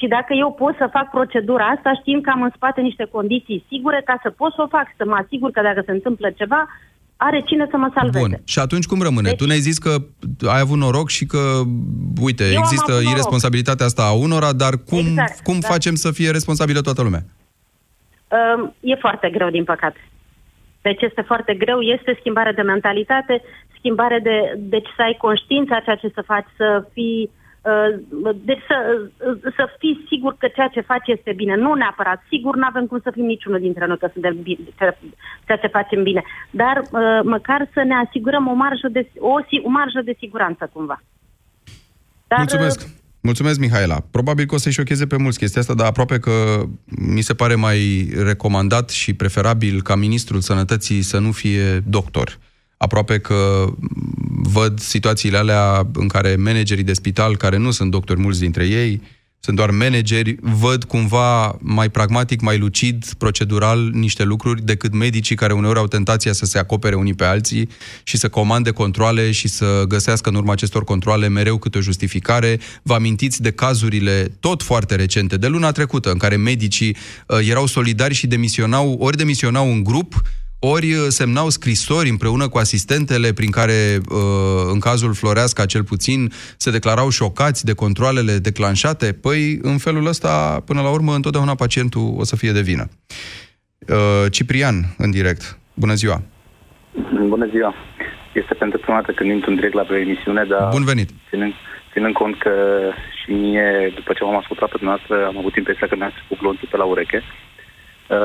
[0.00, 3.64] Și dacă eu pot să fac procedura asta, știind că am în spate niște condiții
[3.68, 6.60] sigure ca să pot să o fac, să mă asigur că dacă se întâmplă ceva,
[7.16, 8.18] are cine să mă salveze.
[8.26, 8.40] Bun.
[8.44, 9.28] Și atunci cum rămâne?
[9.28, 9.92] Deci- tu ne-ai zis că
[10.54, 11.42] ai avut noroc și că,
[12.28, 13.12] uite, Eu am există avut noroc.
[13.12, 15.68] irresponsabilitatea asta a unora, dar cum, Exact, cum da.
[15.68, 17.22] facem să fie responsabilă toată lumea?
[18.54, 20.00] Um, e foarte greu, din păcate.
[20.82, 23.42] Deci este foarte greu, este schimbare de mentalitate,
[23.78, 24.54] schimbare de...
[24.58, 27.30] Deci să ai conștiința a ceea ce să faci, să fii...
[27.62, 28.76] Uh, deci să,
[29.26, 31.54] uh, să fii sigur că ceea ce faci este bine.
[31.56, 34.94] Nu neapărat sigur, nu avem cum să fim niciunul dintre noi că suntem bine, că
[35.46, 36.22] ceea ce facem bine.
[36.50, 40.70] Dar uh, măcar să ne asigurăm o marjă de, o, si- o marjă de siguranță
[40.72, 41.02] cumva.
[42.26, 42.98] Dar, Mulțumesc!
[43.22, 43.98] Mulțumesc, Mihaela.
[44.10, 47.54] Probabil că o să-i șocheze pe mulți chestia asta, dar aproape că mi se pare
[47.54, 52.38] mai recomandat și preferabil ca ministrul sănătății să nu fie doctor.
[52.82, 53.66] Aproape că
[54.42, 59.00] văd situațiile alea în care managerii de spital, care nu sunt doctori mulți dintre ei,
[59.42, 65.52] sunt doar manageri, văd cumva mai pragmatic, mai lucid, procedural niște lucruri decât medicii care
[65.52, 67.68] uneori au tentația să se acopere unii pe alții
[68.02, 72.60] și să comande controle și să găsească în urma acestor controle mereu câte o justificare.
[72.82, 77.66] Vă amintiți de cazurile tot foarte recente, de luna trecută, în care medicii uh, erau
[77.66, 80.22] solidari și demisionau, ori demisionau în grup,
[80.60, 86.28] ori uh, semnau scrisori împreună cu asistentele prin care, uh, în cazul Floreasca cel puțin,
[86.56, 92.14] se declarau șocați de controlele declanșate, păi în felul ăsta, până la urmă, întotdeauna pacientul
[92.16, 92.84] o să fie de vină.
[93.88, 95.58] Uh, Ciprian, în direct.
[95.74, 96.22] Bună ziua!
[97.26, 97.74] Bună ziua!
[98.32, 101.10] Este pentru prima dată când intru în direct la emisiune, dar Bun venit!
[101.28, 101.52] ținând,
[101.92, 102.52] ținând cont că
[103.22, 106.68] și mie, după ce m-am ascultat pe dumneavoastră, am avut impresia că mi-ați făcut glonțul
[106.70, 107.49] pe la ureche uh,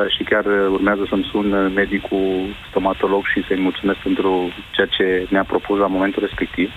[0.07, 5.27] și chiar uh, urmează să-mi sun uh, medicul stomatolog și să-i mulțumesc pentru ceea ce
[5.29, 6.71] mi-a propus la momentul respectiv.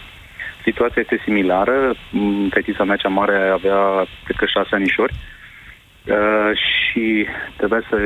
[0.65, 1.95] Situația este similară.
[2.11, 5.15] Mm, Fetița mea cea mare avea, cred că, șase anișori
[6.09, 7.97] Uh, și trebuia să,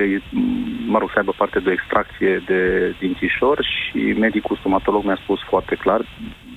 [0.87, 5.41] mă rog, să aibă parte de o extracție de dințișor și medicul stomatolog mi-a spus
[5.41, 6.07] foarte clar uh,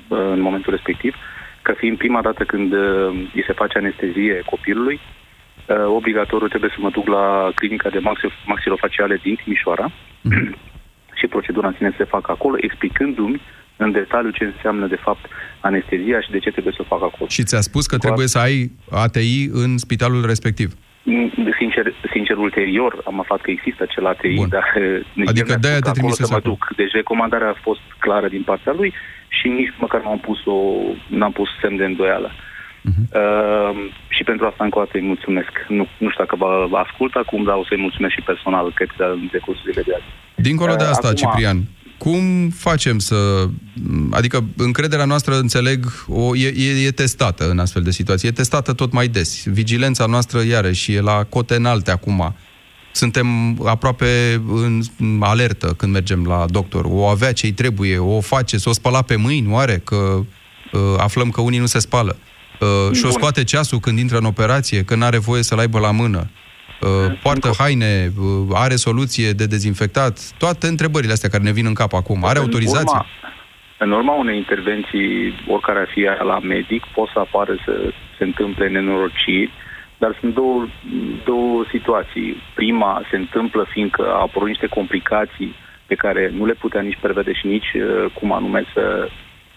[0.08, 1.16] în momentul respectiv
[1.62, 5.15] că fiind prima dată când uh, îi se face anestezie copilului, uh,
[5.74, 9.92] obligatoriu trebuie să mă duc la clinica de maxi- maxilofaciale din Timișoara
[11.20, 13.42] și procedura în sine se facă acolo, explicându-mi
[13.78, 15.26] în detaliu ce înseamnă de fapt
[15.60, 17.30] anestezia și de ce trebuie să o fac acolo.
[17.30, 20.74] Și ți-a spus că trebuie să ai ATI în spitalul respectiv.
[21.04, 24.50] Mm, Sincer, sincer, ulterior am aflat că există acel ATI, Bun.
[24.50, 26.54] dar eh, nici Adică el mi-a de-aia spus te că acolo trimisese să mă acolo.
[26.54, 26.76] duc.
[26.76, 28.94] Deci recomandarea a fost clară din partea lui
[29.28, 30.58] și nici măcar nu am pus o,
[31.08, 32.32] n-am pus semn de îndoială.
[32.90, 33.04] Mhm.
[33.22, 33.72] Uh,
[34.16, 35.54] și pentru asta încă o dată îi mulțumesc.
[35.68, 38.90] Nu, nu știu dacă vă vă ascult acum, dar o să-i mulțumesc și personal, cred
[38.98, 40.10] că în decursul zilei de azi.
[40.36, 41.60] Dincolo de Uh, asta, acum- Ciprian,
[41.98, 43.46] cum facem să...
[44.12, 48.28] Adică încrederea noastră, înțeleg, o, e, e, e testată în astfel de situații.
[48.28, 49.46] E testată tot mai des.
[49.48, 52.36] Vigilența noastră, iarăși, e la cote înalte acum.
[52.92, 53.28] Suntem
[53.66, 54.82] aproape în
[55.20, 56.86] alertă când mergem la doctor.
[56.88, 59.82] O avea ce-i trebuie, o face, să o spăla pe mâini, oare?
[59.84, 62.18] Că uh, aflăm că unii nu se spală.
[62.20, 62.35] Uh,
[62.94, 63.12] și o Bun.
[63.12, 66.30] scoate ceasul când intră în operație, că n-are voie să-l aibă la mână.
[66.82, 71.74] Uh, poartă haine, uh, are soluție de dezinfectat, toate întrebările astea care ne vin în
[71.74, 72.26] cap acum.
[72.26, 72.98] Are În autorizație?
[73.00, 73.24] urma-
[73.80, 77.74] În urma unei intervenții, oricare ar fi ea la medic, pot să apară să
[78.18, 79.52] se întâmple nenorociri,
[79.98, 80.68] dar sunt două,
[81.26, 82.42] două situații.
[82.56, 85.56] Prima se întâmplă fiindcă au apărut niște complicații
[85.88, 89.08] pe care nu le putea nici prevede și nici uh, cum anume să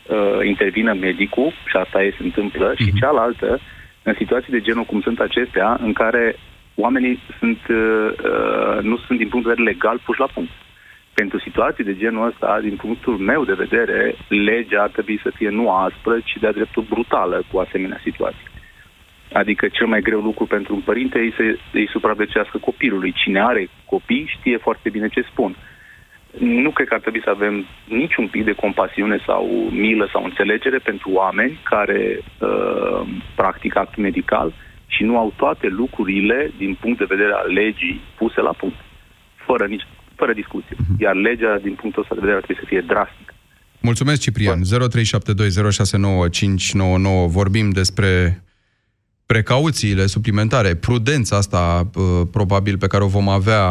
[0.09, 3.61] uh, intervină medicul, și asta e se întâmplă, și cealaltă,
[4.03, 6.37] în situații de genul cum sunt acestea, în care
[6.75, 10.51] oamenii sunt, uh, uh, nu sunt din punct de vedere legal puși la punct.
[11.15, 15.49] Pentru situații de genul ăsta, din punctul meu de vedere, legea ar trebui să fie
[15.49, 18.47] nu aspră, ci de-a dreptul brutală cu asemenea situații.
[19.33, 23.13] Adică cel mai greu lucru pentru un părinte e să îi supraviețuiască copilului.
[23.13, 25.57] Cine are copii știe foarte bine ce spun.
[26.39, 30.79] Nu cred că ar trebui să avem niciun pic de compasiune sau milă sau înțelegere
[30.79, 33.01] pentru oameni care uh,
[33.35, 34.55] practică act medical
[34.87, 38.77] și nu au toate lucrurile din punct de vedere al legii puse la punct,
[39.47, 40.77] fără, nici, fără discuție.
[40.77, 40.99] Uh-huh.
[40.99, 43.33] Iar legea, din punctul ăsta de vedere, ar trebui să fie drastică.
[43.81, 44.61] Mulțumesc, Ciprian.
[44.63, 44.63] 0372069599.
[47.27, 48.43] Vorbim despre
[49.35, 51.63] precauțiile suplimentare, prudența asta
[52.33, 53.63] probabil pe care o vom avea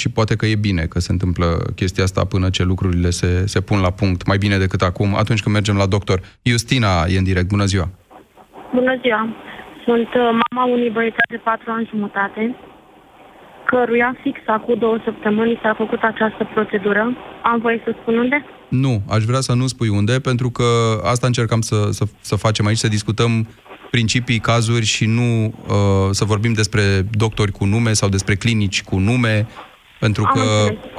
[0.00, 3.60] și poate că e bine că se întâmplă chestia asta până ce lucrurile se, se
[3.60, 6.18] pun la punct mai bine decât acum, atunci când mergem la doctor.
[6.42, 7.48] Justina e în direct.
[7.48, 7.88] Bună ziua!
[8.74, 9.22] Bună ziua!
[9.84, 12.56] Sunt uh, mama unui băiețel de 4 ani jumătate,
[13.66, 17.02] căruia fix acum două săptămâni s-a făcut această procedură.
[17.42, 18.44] Am voie să spun unde?
[18.68, 20.64] Nu, aș vrea să nu spui unde, pentru că
[21.12, 23.46] asta încercam să, să, să facem aici, să discutăm
[23.96, 26.82] principii, cazuri și nu uh, să vorbim despre
[27.24, 29.36] doctori cu nume sau despre clinici cu nume,
[30.04, 30.44] pentru că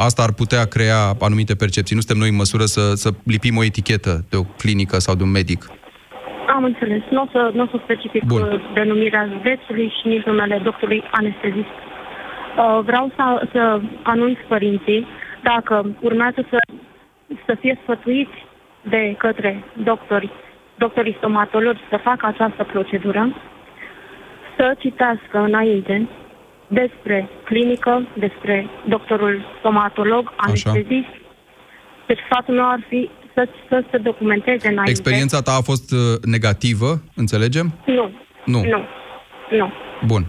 [0.07, 1.95] asta ar putea crea anumite percepții.
[1.95, 5.23] Nu suntem noi în măsură să, să lipim o etichetă de o clinică sau de
[5.27, 5.61] un medic.
[6.55, 7.01] Am înțeles.
[7.15, 8.41] Nu o să, n-o să specific Bun.
[8.41, 11.75] Uh, denumirea județului și nici numele doctorului anestezist.
[11.77, 15.01] Uh, vreau să, să anunț părinții
[15.43, 15.73] dacă
[16.07, 16.59] urmează să,
[17.45, 18.37] să fie sfătuiți
[18.93, 19.51] de către
[19.89, 20.29] doctori,
[20.77, 23.35] doctorii stomatologi să facă această procedură,
[24.57, 26.07] să citească înainte
[26.67, 31.13] despre clinică, despre doctorul stomatolog, anestezist.
[32.07, 34.89] Deci sfatul meu ar fi să, să se documenteze înainte.
[34.91, 37.67] Experiența ta a fost uh, negativă, înțelegem?
[37.85, 38.11] Nu.
[38.45, 38.61] Nu.
[38.63, 38.81] Nu.
[39.49, 39.71] Nu.
[40.05, 40.23] Bun.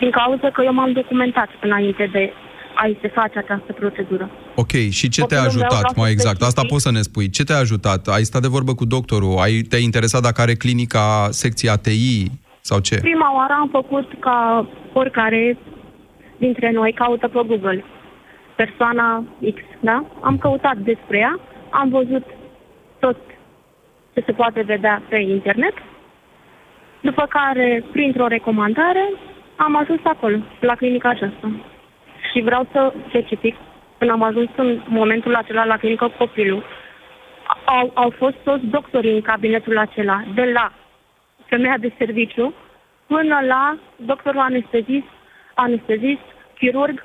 [0.00, 2.32] Din cauza că eu m-am documentat înainte de
[2.76, 4.30] a se face această procedură.
[4.54, 6.42] Ok, și ce te-a ajutat mai exact?
[6.42, 7.30] Asta poți să ne spui.
[7.30, 8.06] Ce te-a ajutat?
[8.06, 9.38] Ai stat de vorbă cu doctorul?
[9.38, 12.96] Ai, te-ai interesat dacă are clinica secția ATI sau ce?
[12.96, 15.58] Prima oară am făcut ca oricare
[16.36, 17.84] dintre noi caută pe Google
[18.56, 20.04] persoana X, da?
[20.20, 22.24] Am căutat despre ea, am văzut
[22.98, 23.16] tot
[24.14, 25.74] ce se poate vedea pe internet,
[27.00, 29.12] după care, printr-o recomandare,
[29.56, 31.50] am ajuns acolo, la clinica aceasta.
[32.36, 33.56] Și vreau să specific,
[33.98, 36.64] când am ajuns în momentul acela la clinică copilul,
[37.64, 40.72] au, au fost toți doctorii în cabinetul acela, de la
[41.44, 42.54] femeia de serviciu
[43.06, 45.06] până la doctorul anestezist,
[45.54, 46.26] anestezist,
[46.58, 47.04] chirurg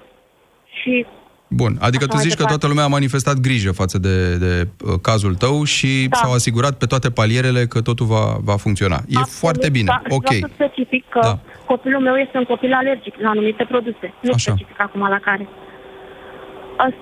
[0.66, 1.06] și
[1.54, 4.94] Bun, adică Așa tu zici că toată lumea a manifestat grijă față de, de uh,
[5.02, 6.18] cazul tău și da.
[6.18, 8.96] s-au asigurat pe toate palierele că totul va, va funcționa.
[8.96, 10.30] E Absolut, foarte bine, da, ok.
[10.30, 11.40] Vreau să specific că da.
[11.66, 14.14] copilul meu este un copil alergic la anumite produse.
[14.22, 14.52] Nu Așa.
[14.52, 15.48] specific acum la care.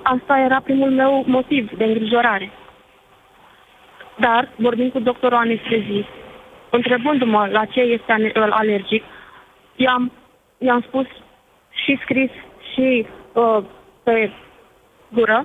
[0.04, 2.52] Asta era primul meu motiv de îngrijorare.
[4.20, 6.14] Dar, vorbind cu doctorul anestezist,
[6.72, 8.12] întrebându-mă la ce este
[8.50, 9.04] alergic,
[9.76, 10.12] i-am,
[10.58, 11.06] i-am spus
[11.84, 12.32] și scris
[12.74, 13.64] și uh,
[14.10, 14.32] pe
[15.18, 15.40] gură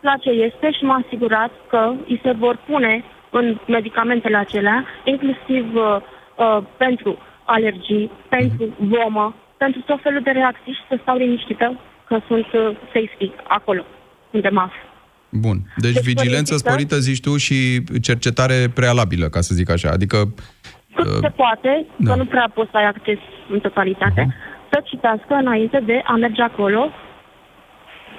[0.00, 5.64] la ce este și m-a asigurat că îi se vor pune în medicamentele acelea, inclusiv
[5.74, 5.96] uh,
[6.36, 12.16] uh, pentru alergii, pentru vomă, pentru tot felul de reacții și să stau liniștită că
[12.26, 13.82] sunt uh, safety acolo,
[14.30, 14.84] unde mă aflu.
[15.30, 15.58] Bun.
[15.76, 17.56] Deci, deci vigilență sporită, zici tu, și
[18.02, 19.90] cercetare prealabilă, ca să zic așa.
[19.90, 20.16] Adică...
[20.94, 22.10] Cât uh, se poate, da.
[22.10, 23.18] că nu prea poți să ai acces
[23.50, 24.70] în totalitate, uh-huh.
[24.70, 26.90] să citească înainte de a merge acolo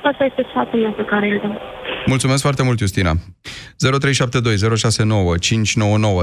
[0.03, 1.61] Asta este sfatul meu pe care îl dau.
[2.05, 3.11] Mulțumesc foarte mult, Justina.
[3.13, 3.17] 0372069599.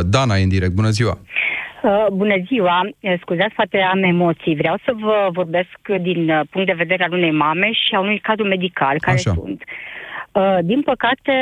[0.06, 0.72] Dana e în direct.
[0.72, 1.18] Bună ziua!
[1.82, 2.88] Uh, bună ziua!
[3.20, 4.54] Scuzați, poate am emoții.
[4.54, 8.18] Vreau să vă vorbesc din uh, punct de vedere al unei mame și a unui
[8.18, 9.32] cadru medical care Așa.
[9.34, 9.62] sunt.
[10.32, 11.32] Uh, din păcate,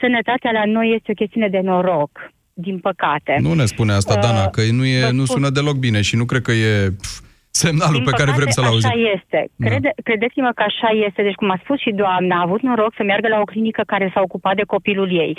[0.00, 2.10] sănătatea la noi este o chestiune de noroc.
[2.52, 3.36] Din păcate.
[3.40, 6.42] Nu ne spune asta, Dana, că nu, e, nu sună deloc bine și nu cred
[6.42, 6.90] că e...
[6.90, 8.88] Pf, semnalul Din pe care vrem să-l auzim.
[8.88, 9.40] așa este.
[9.56, 9.66] Da.
[9.68, 10.02] Crede, da.
[10.02, 11.22] Credeți-mă că așa este.
[11.22, 14.10] Deci, cum a spus și doamna, a avut noroc să meargă la o clinică care
[14.14, 15.38] s-a ocupat de copilul ei.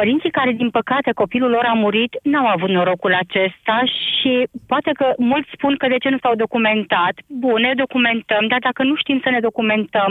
[0.00, 3.76] Părinții care, din păcate, copilul lor a murit, n-au avut norocul acesta
[4.16, 4.32] și
[4.72, 7.14] poate că mulți spun că de ce nu s-au documentat.
[7.44, 10.10] Bun, ne documentăm, dar dacă nu știm să ne documentăm,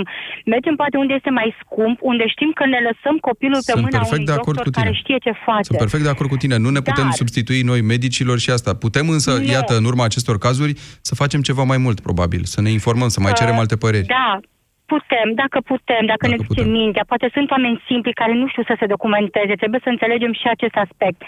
[0.54, 4.00] mergem poate unde este mai scump, unde știm că ne lăsăm copilul Sunt pe mâna
[4.12, 4.84] unui de acord doctor cu tine.
[4.84, 5.68] care știe ce face.
[5.70, 6.56] Sunt perfect de acord cu tine.
[6.66, 7.20] Nu ne putem dar...
[7.22, 8.72] substitui noi medicilor și asta.
[8.86, 9.44] Putem însă, nu.
[9.56, 10.74] iată, în urma acestor cazuri,
[11.10, 12.42] să facem ceva mai mult, probabil.
[12.54, 14.08] Să ne informăm, să mai cerem alte păreri.
[14.20, 14.40] Da,
[14.86, 17.04] Putem, dacă putem, dacă, dacă ne duce mintea.
[17.08, 19.54] Poate sunt oameni simpli care nu știu să se documenteze.
[19.56, 21.20] Trebuie să înțelegem și acest aspect.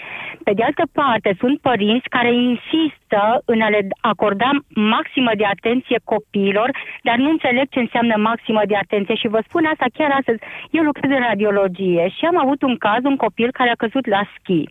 [0.44, 5.98] Pe de altă parte, sunt părinți care insistă în a le acorda maximă de atenție
[6.04, 6.70] copiilor,
[7.02, 9.14] dar nu înțeleg ce înseamnă maximă de atenție.
[9.14, 10.42] Și vă spun asta chiar astăzi.
[10.70, 14.22] Eu lucrez în radiologie și am avut un caz, un copil care a căzut la
[14.34, 14.62] schi.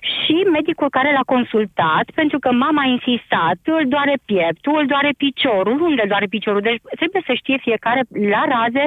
[0.00, 5.12] Și medicul care l-a consultat, pentru că mama a insistat, îl doare pieptul, îl doare
[5.16, 6.60] piciorul, unde doare piciorul.
[6.60, 8.84] Deci trebuie să știe fiecare la raze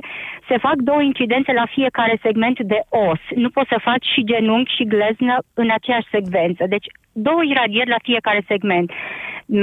[0.47, 3.19] se fac două incidențe la fiecare segment de os.
[3.35, 6.65] Nu poți să faci și genunchi și gleznă în aceeași secvență.
[6.67, 8.91] Deci două iradieri la fiecare segment.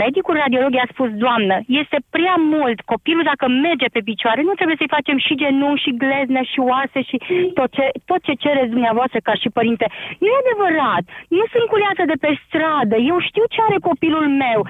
[0.02, 2.78] Medicul radiolog i-a spus, doamnă, este prea mult.
[2.92, 7.00] Copilul dacă merge pe picioare, nu trebuie să-i facem și genunchi, și glezne, și oase,
[7.08, 7.16] și
[7.58, 9.86] tot ce, tot ce cereți dumneavoastră ca și părinte.
[10.22, 11.04] Nu e adevărat.
[11.38, 12.96] Nu sunt culeată de pe stradă.
[13.10, 14.60] Eu știu ce are copilul meu.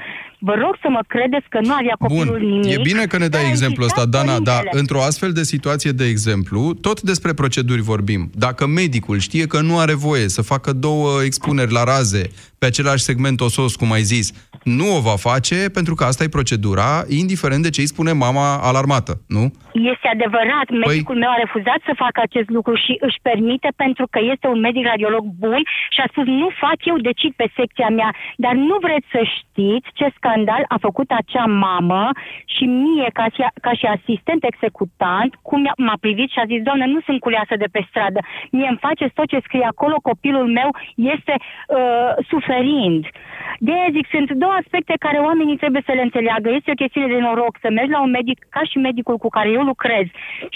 [0.48, 2.78] Vă rog să mă credeți că nu avea copilul Bun, nimic.
[2.78, 4.80] e bine că ne dai dar a exemplul ăsta, insistat Dana, dar părintele.
[4.80, 8.22] într-o astfel de situație, de exemplu, tot despre proceduri vorbim.
[8.46, 12.24] Dacă medicul știe că nu are voie să facă două expuneri la raze
[12.58, 14.26] pe același segment osos, cum ai zis,
[14.76, 16.88] nu o va face pentru că asta e procedura,
[17.22, 19.44] indiferent de ce îi spune mama alarmată, nu?
[19.92, 24.18] Este adevărat, medicul meu a refuzat să facă acest lucru și își permite pentru că
[24.32, 25.60] este un medic radiolog bun
[25.94, 28.10] și a spus nu fac, eu decid pe secția mea.
[28.44, 32.02] Dar nu vreți să știți ce scandal a făcut acea mamă
[32.54, 36.60] și mie ca și, ca și asistent executant, cum mi-a- m-a privit și a zis,
[36.68, 38.20] doamnă, nu sunt culeasă de pe stradă.
[38.56, 40.70] Mie îmi faceți tot ce scrie acolo, copilul meu
[41.14, 42.10] este uh,
[42.58, 43.04] suferind.
[43.66, 46.48] De aia zic, sunt două aspecte care oamenii trebuie să le înțeleagă.
[46.58, 49.48] Este o chestiune de noroc să mergi la un medic ca și medicul cu care
[49.58, 50.06] eu lucrez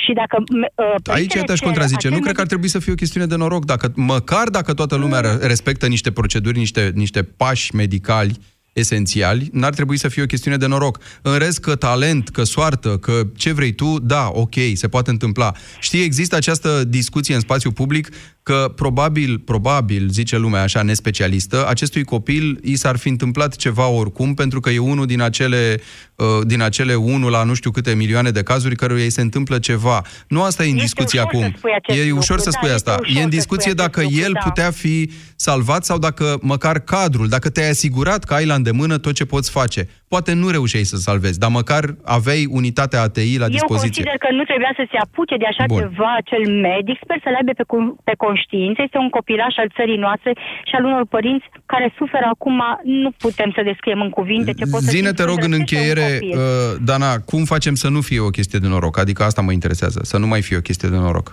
[0.03, 0.37] și dacă...
[0.39, 2.07] Uh, Aici te-aș cere contrazice.
[2.07, 3.63] acel Nu cred că ar trebui să fie o chestiune de noroc.
[3.73, 5.21] Dacă, măcar dacă toată lumea
[5.53, 8.35] respectă niște proceduri, niște, niște pași medicali
[8.73, 10.99] esențiali, n-ar trebui să fie o chestiune de noroc.
[11.23, 15.53] În rest, că talent, că soartă, că ce vrei tu, da, ok, se poate întâmpla.
[15.81, 18.09] Știi, există această discuție în spațiu public
[18.43, 24.35] că probabil, probabil, zice lumea așa nespecialistă, acestui copil i s-ar fi întâmplat ceva oricum,
[24.35, 25.81] pentru că e unul din acele,
[26.15, 29.59] uh, din acele unu la nu știu câte milioane de cazuri căruia îi se întâmplă
[29.59, 30.03] ceva.
[30.29, 31.55] Nu asta e în discuție ușor să acum.
[31.57, 33.01] spui acest E lucru, ușor să da, spui este asta.
[33.03, 34.41] ușor E în să discuție spui acest dacă lucru, el da.
[34.41, 39.15] putea fi salvat sau dacă măcar cadrul, dacă te-ai asigurat că ai la îndemână tot
[39.15, 39.89] ce poți face.
[40.15, 41.83] Poate nu reușeai să salvezi, dar măcar
[42.19, 44.03] aveai unitatea ATI la Eu dispoziție.
[44.03, 45.79] consider că nu trebuia să se apuce de așa Bun.
[45.83, 46.97] ceva acel medic.
[47.05, 48.79] Sper să-l aibă pe, cu- pe conștiință.
[48.83, 50.31] Este un copilaș al țării noastre
[50.69, 52.59] și al unor părinți care suferă acum.
[53.01, 55.59] Nu putem să descriem în cuvinte ce pot să Zine, simți te rog, când în
[55.59, 56.39] răpește un încheiere, copil.
[56.39, 58.95] uh, Dana, cum facem să nu fie o chestie de noroc?
[59.05, 61.29] Adică asta mă interesează, să nu mai fie o chestie de noroc.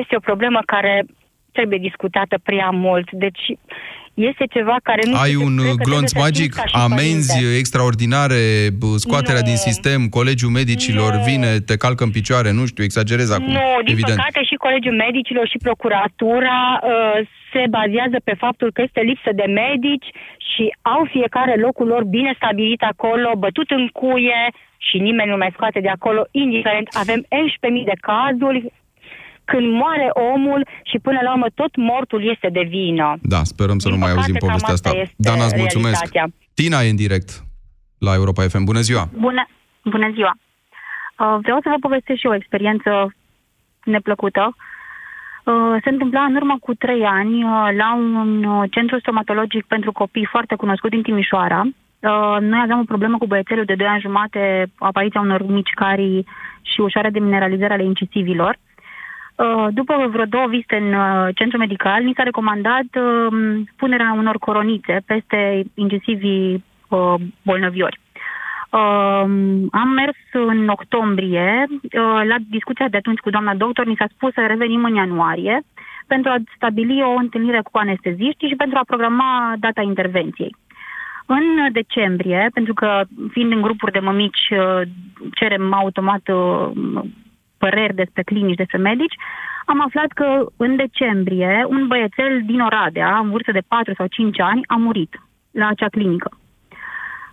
[0.00, 0.94] Este o problemă care
[1.56, 3.08] trebuie discutată prea mult.
[3.24, 3.42] Deci
[4.30, 6.64] este ceva care nu Ai știu, un cred că glonț trebuie să magic, simți ca
[6.70, 7.58] și amenzi părinte.
[7.62, 8.40] extraordinare,
[8.80, 9.48] bă, scoaterea Nu.
[9.50, 11.22] din sistem, colegiul medicilor Nu.
[11.30, 14.16] vine, te calcă în picioare, nu știu, exagerez acum, Nu, din evident.
[14.18, 17.18] păcate și Colegiul Medicilor și Procuratura uh,
[17.52, 20.08] se bazează pe faptul că este lipsă de medici
[20.50, 20.64] și
[20.94, 24.42] au fiecare locul lor bine stabilit acolo, bătut în cuie
[24.88, 26.88] și nimeni nu mai scoate de acolo, indiferent.
[27.02, 28.58] Avem 11.000 de cazuri
[29.50, 33.08] când moare omul și până la urmă tot mortul este de vină.
[33.34, 35.00] Da, sperăm să Din nu mai păcate, auzim cam povestea asta asta.
[35.00, 35.94] este Dana, îți mulțumesc.
[36.00, 36.24] realitatea.
[36.58, 37.28] Tina e în direct
[38.06, 38.64] la Europa FM.
[38.64, 39.04] Bună ziua!
[39.26, 39.42] Bună,
[39.94, 40.32] bună ziua!
[41.22, 42.90] Uh, vreau să vă povestesc și o experiență
[43.84, 44.42] neplăcută.
[45.44, 49.92] Uh, se întâmpla în urmă cu trei ani uh, la un uh, centru stomatologic pentru
[49.92, 51.60] copii foarte cunoscut din Timișoara.
[51.64, 56.26] Uh, Noi aveam o problemă cu băiețelul de 2 ani jumate, apariția unor mici carii
[56.62, 58.58] și ușoare de mineralizare ale incisivilor.
[59.38, 64.38] Uh, După vreo două vizite în uh, centru medical, mi s-a recomandat uh, punerea unor
[64.38, 68.00] coronițe peste incisivii uh, bolnăviori.
[68.70, 69.24] Uh,
[69.70, 74.32] am mers în octombrie, uh, la discuția de atunci cu doamna doctor, ni s-a spus
[74.32, 75.60] să revenim în ianuarie
[76.06, 80.56] pentru a stabili o întâlnire cu anesteziștii și pentru a programa data intervenției.
[81.26, 84.80] În decembrie, pentru că fiind în grupuri de mămici, uh,
[85.32, 86.70] cerem automat uh,
[87.58, 89.16] păreri despre clinici, despre medici,
[89.66, 94.40] am aflat că în decembrie un băiețel din Oradea, în vârstă de 4 sau 5
[94.40, 96.30] ani, a murit la acea clinică.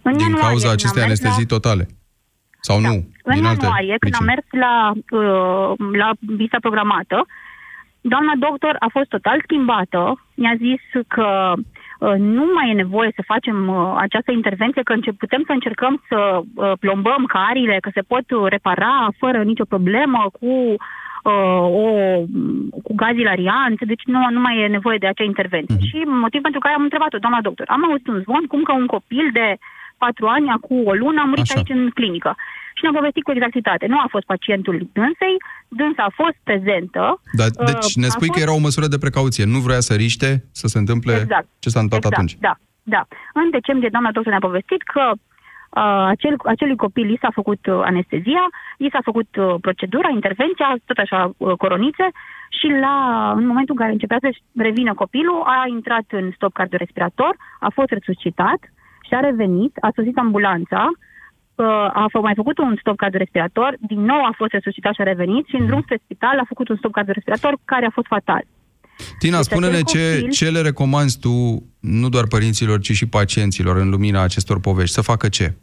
[0.01, 1.87] În Din ianuarie, cauza când acestei am mers la- anestezii totale.
[2.59, 2.93] Sau nu?
[3.23, 4.29] în din alte ianuarie, când am pricini.
[4.31, 4.73] mers la,
[5.19, 7.25] uh, la visa programată,
[8.01, 10.01] doamna doctor a fost total schimbată.
[10.35, 11.63] Mi-a zis că uh,
[12.17, 16.41] nu mai e nevoie să facem uh, această intervenție, că înce- putem să încercăm să
[16.55, 20.75] uh, plombăm carile, că se pot uh, repara fără nicio problemă cu
[21.25, 21.87] uh, o,
[22.83, 25.79] cu gaz ilariant, deci nu, nu mai e nevoie de acea intervenție.
[25.89, 28.85] Și motiv pentru care am întrebat-o, doamna doctor, am auzit un zvon cum că un
[28.85, 29.57] copil de
[30.05, 31.57] patru ani, acum o lună, a murit Așa.
[31.57, 32.31] aici în clinică.
[32.77, 33.85] Și ne-a povestit cu exactitate.
[33.93, 35.35] Nu a fost pacientul dânsei,
[35.79, 37.03] dânsa a fost prezentă.
[37.39, 39.45] Dar, Uh, deci ne a spui că fost- era o măsură de precauție.
[39.55, 40.29] Nu vrea să riște,
[40.61, 41.47] să se întâmple Exact.
[41.63, 42.35] ce s-a întâmplat exact, atunci.
[42.47, 42.53] Da,
[42.95, 43.01] da.
[43.41, 47.79] În decembrie, doamna doctor ne-a povestit că uh, acel, acelui copil i s-a făcut uh,
[47.91, 48.43] anestezia,
[48.85, 52.07] i s-a făcut uh, procedura, intervenția, tot așa, uh, coronițe,
[52.59, 52.95] și la,
[53.39, 54.29] în momentul în care începea să
[54.67, 58.59] revină copilul, a intrat în stop cardiorespirator, a fost resuscitat
[59.07, 60.83] și a revenit, a sosit ambulanța,
[61.55, 61.65] uh,
[62.01, 65.45] a f- mai făcut un stop cardiorespirator, din nou a fost resuscitat și a revenit
[65.47, 68.43] și în drum spre spital a făcut un stop cardiorespirator care a fost fatal.
[69.19, 73.07] Tina, Deci spune-ne acel ce, copil- ce le recomanzi tu, nu doar părinților, ci și
[73.07, 75.53] pacienților în lumina acestor povești, să facă ce?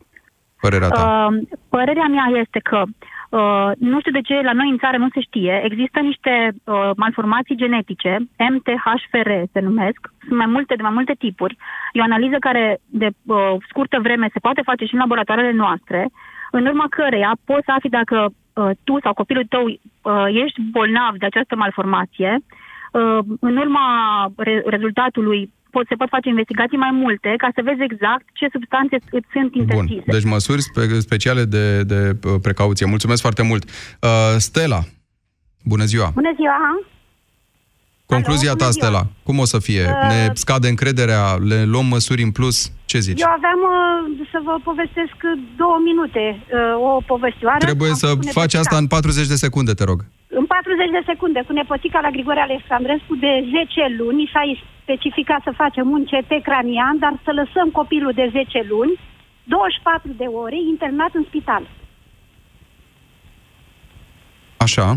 [0.61, 1.29] Părerea ta.
[1.31, 2.83] Uh, părerea mea este că
[3.39, 5.61] uh, nu știu de ce la noi în țară nu se știe.
[5.65, 8.17] Există niște uh, malformații genetice,
[8.51, 11.57] MTHFR se numesc, sunt mai multe de mai multe tipuri.
[11.93, 16.09] E o analiză care de uh, scurtă vreme se poate face și în laboratoarele noastre,
[16.51, 21.17] în urma căreia poți să afli dacă uh, tu sau copilul tău uh, ești bolnav
[21.17, 22.39] de această malformație.
[22.93, 23.87] Uh, în urma
[24.37, 28.97] re- rezultatului pot, se pot face investigații mai multe ca să vezi exact ce substanțe
[29.17, 29.61] îți sunt Bun.
[29.61, 30.11] interzise.
[30.15, 32.87] Deci măsuri spe- speciale de, de uh, precauție.
[32.95, 33.63] Mulțumesc foarte mult.
[33.69, 34.81] Uh, Stella,
[35.73, 36.09] bună ziua.
[36.21, 36.59] Bună ziua!
[38.15, 38.79] Concluzia ta, bună ziua.
[38.81, 39.85] Stella, cum o să fie?
[39.89, 41.23] Uh, Ne scade încrederea?
[41.51, 42.57] Le luăm măsuri în plus?
[42.91, 43.21] Ce zici?
[43.21, 45.17] Eu aveam uh, să vă povestesc
[45.63, 47.59] două minute uh, o povestioară.
[47.71, 48.59] Trebuie Am să cu faci nepotica.
[48.65, 49.99] asta în 40 de secunde, te rog.
[50.41, 54.43] În 40 de secunde, cu nepotica la Grigore Alexandrescu de 10 luni, s-a
[54.83, 58.95] specificat să facem un CT cranian, dar să lăsăm copilul de 10 luni,
[59.45, 61.65] 24 de ore, internat în spital.
[64.67, 64.89] Așa.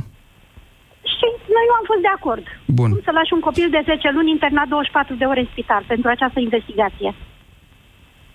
[1.16, 1.26] Și
[1.56, 2.46] noi nu am fost de acord.
[2.78, 2.90] Bun.
[2.92, 6.08] Cum să lași un copil de 10 luni internat 24 de ore în spital pentru
[6.10, 7.10] această investigație?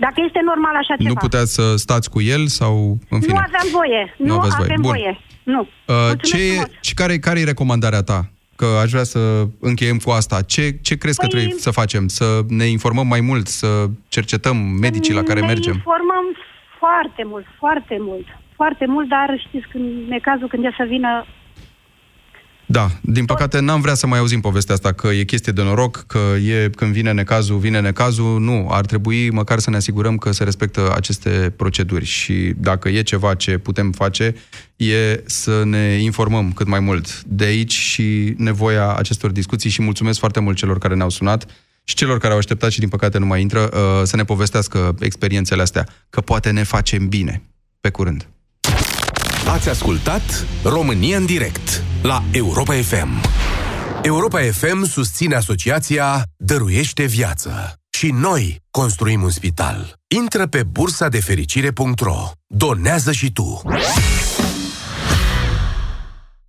[0.04, 1.08] Dacă este normal așa ceva.
[1.08, 2.74] Nu puteați să stați cu el sau,
[3.14, 3.32] în fine?
[3.34, 4.14] Nu aveam voie.
[4.18, 4.68] Nu Nu, aveți voie.
[4.70, 4.90] avem Bun.
[4.90, 5.12] voie.
[5.42, 5.60] Nu.
[5.60, 8.18] Uh, ce e, și care, care e recomandarea ta?
[8.60, 10.42] Că aș vrea să încheiem cu asta.
[10.42, 12.08] Ce, ce crezi că Păi- trebuie să facem?
[12.08, 15.74] Să ne informăm mai mult, să cercetăm medicii la care ne mergem?
[15.74, 16.24] informăm
[16.78, 18.26] foarte mult, foarte mult.
[18.56, 21.26] Foarte mult, dar știți, când e cazul când e să vină...
[22.66, 26.04] Da, din păcate n-am vrea să mai auzim povestea asta, că e chestie de noroc,
[26.06, 28.40] că e când vine necazul, vine necazul.
[28.40, 33.02] Nu, ar trebui măcar să ne asigurăm că se respectă aceste proceduri și dacă e
[33.02, 34.34] ceva ce putem face,
[34.80, 37.22] e să ne informăm cât mai mult.
[37.22, 41.46] De aici și nevoia acestor discuții și mulțumesc foarte mult celor care ne-au sunat
[41.84, 44.94] și celor care au așteptat și din păcate nu mai intră, uh, să ne povestească
[45.00, 47.42] experiențele astea, că poate ne facem bine.
[47.80, 48.28] Pe curând!
[49.46, 53.20] Ați ascultat România în direct la Europa FM.
[54.02, 57.74] Europa FM susține asociația Dăruiește Viață.
[57.90, 59.94] Și noi construim un spital.
[60.16, 62.30] Intră pe bursa de fericire.ro.
[62.46, 63.62] Donează și tu.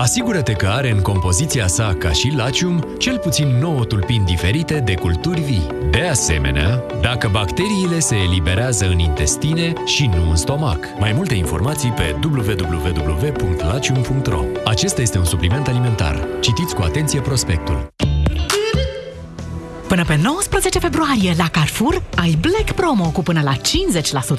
[0.00, 4.94] Asigură-te că are în compoziția sa, ca și Lacium, cel puțin 9 tulpini diferite de
[4.94, 5.66] culturi vii.
[5.90, 10.78] De asemenea, dacă bacteriile se eliberează în intestine și nu în stomac.
[10.98, 16.26] Mai multe informații pe www.lacium.ro Acesta este un supliment alimentar.
[16.40, 17.88] Citiți cu atenție prospectul.
[19.88, 23.54] Până pe 19 februarie la Carrefour ai Black Promo cu până la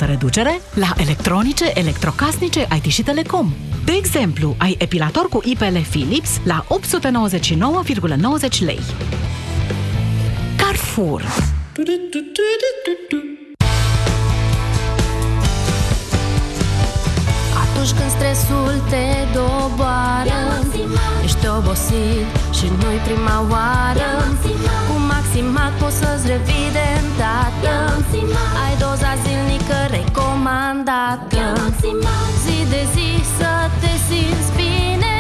[0.04, 3.54] 50% reducere la electronice, electrocasnice, IT și Telecom.
[3.86, 8.80] De exemplu, ai epilator cu IPL Philips la 899,90 lei.
[10.56, 11.24] Carrefour.
[17.64, 20.42] Atunci când stresul te doboară
[21.24, 22.26] Ești obosit
[22.58, 24.10] și nu-i prima oară.
[24.88, 27.76] Cu Maximat poți să-ți revii de îndată.
[28.64, 31.44] Ai doza zilnică recomandată.
[32.44, 33.61] Zi de zi să te
[34.12, 35.16] simți bine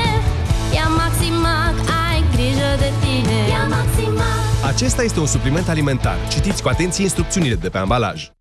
[0.74, 1.76] Ia Maximac,
[2.08, 4.42] ai grijă de tine Ia Maximac
[4.74, 6.18] Acesta este un supliment alimentar.
[6.30, 8.32] Citiți cu atenție instrucțiunile de pe ambalaj.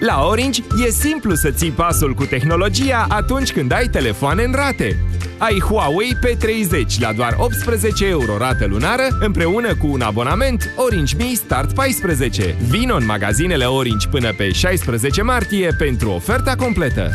[0.00, 4.96] La Orange e simplu să ții pasul cu tehnologia atunci când ai telefoane în rate.
[5.38, 11.32] Ai Huawei P30 la doar 18 euro rată lunară împreună cu un abonament Orange Me
[11.34, 12.54] Start 14.
[12.68, 17.10] Vino în magazinele Orange până pe 16 martie pentru oferta completă.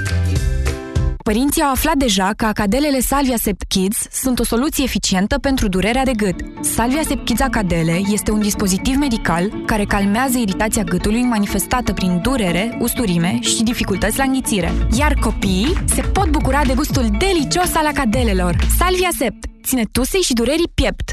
[1.24, 6.04] Părinții au aflat deja că acadelele Salvia Sept Kids sunt o soluție eficientă pentru durerea
[6.04, 6.36] de gât.
[6.62, 12.78] Salvia Sept Kids Acadele este un dispozitiv medical care calmează iritația gâtului manifestată prin durere,
[12.80, 14.72] usturime și dificultăți la înghițire.
[14.98, 18.56] Iar copiii se pot bucura de gustul delicios al acadelelor.
[18.78, 21.12] Salvia Sept ține tusei și durerii piept.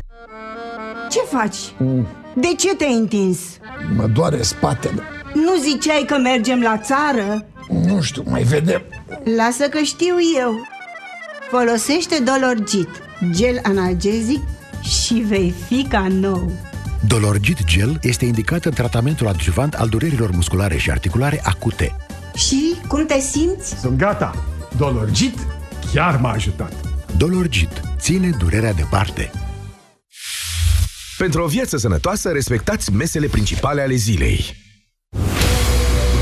[1.10, 1.56] Ce faci?
[2.34, 3.38] De ce te-ai întins?
[3.96, 5.02] Mă doare spatele.
[5.34, 7.46] Nu ziceai că mergem la țară?
[7.72, 8.82] Nu știu, mai vedem.
[9.36, 10.54] Lasă că știu eu.
[11.50, 12.88] Folosește Dolorgit,
[13.30, 14.42] gel analgezic
[14.82, 16.52] și vei fi ca nou.
[17.06, 21.96] Dolorgit Gel este indicat în tratamentul adjuvant al durerilor musculare și articulare acute.
[22.34, 23.80] Și cum te simți?
[23.80, 24.44] Sunt gata.
[24.76, 25.34] Dolorgit
[25.92, 26.72] Chiar m-a ajutat.
[27.16, 27.80] Dolorgit.
[27.98, 29.30] Ține durerea departe.
[31.18, 34.56] Pentru o viață sănătoasă, respectați mesele principale ale zilei.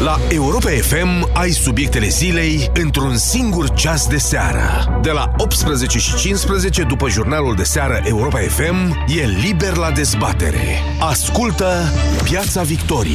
[0.05, 4.99] La Europa FM ai subiectele zilei într-un singur ceas de seară.
[5.03, 10.83] De la 18 și 15 după jurnalul de seară Europa FM e liber la dezbatere.
[11.01, 11.93] Ascultă
[12.25, 13.07] Piața Victoriei.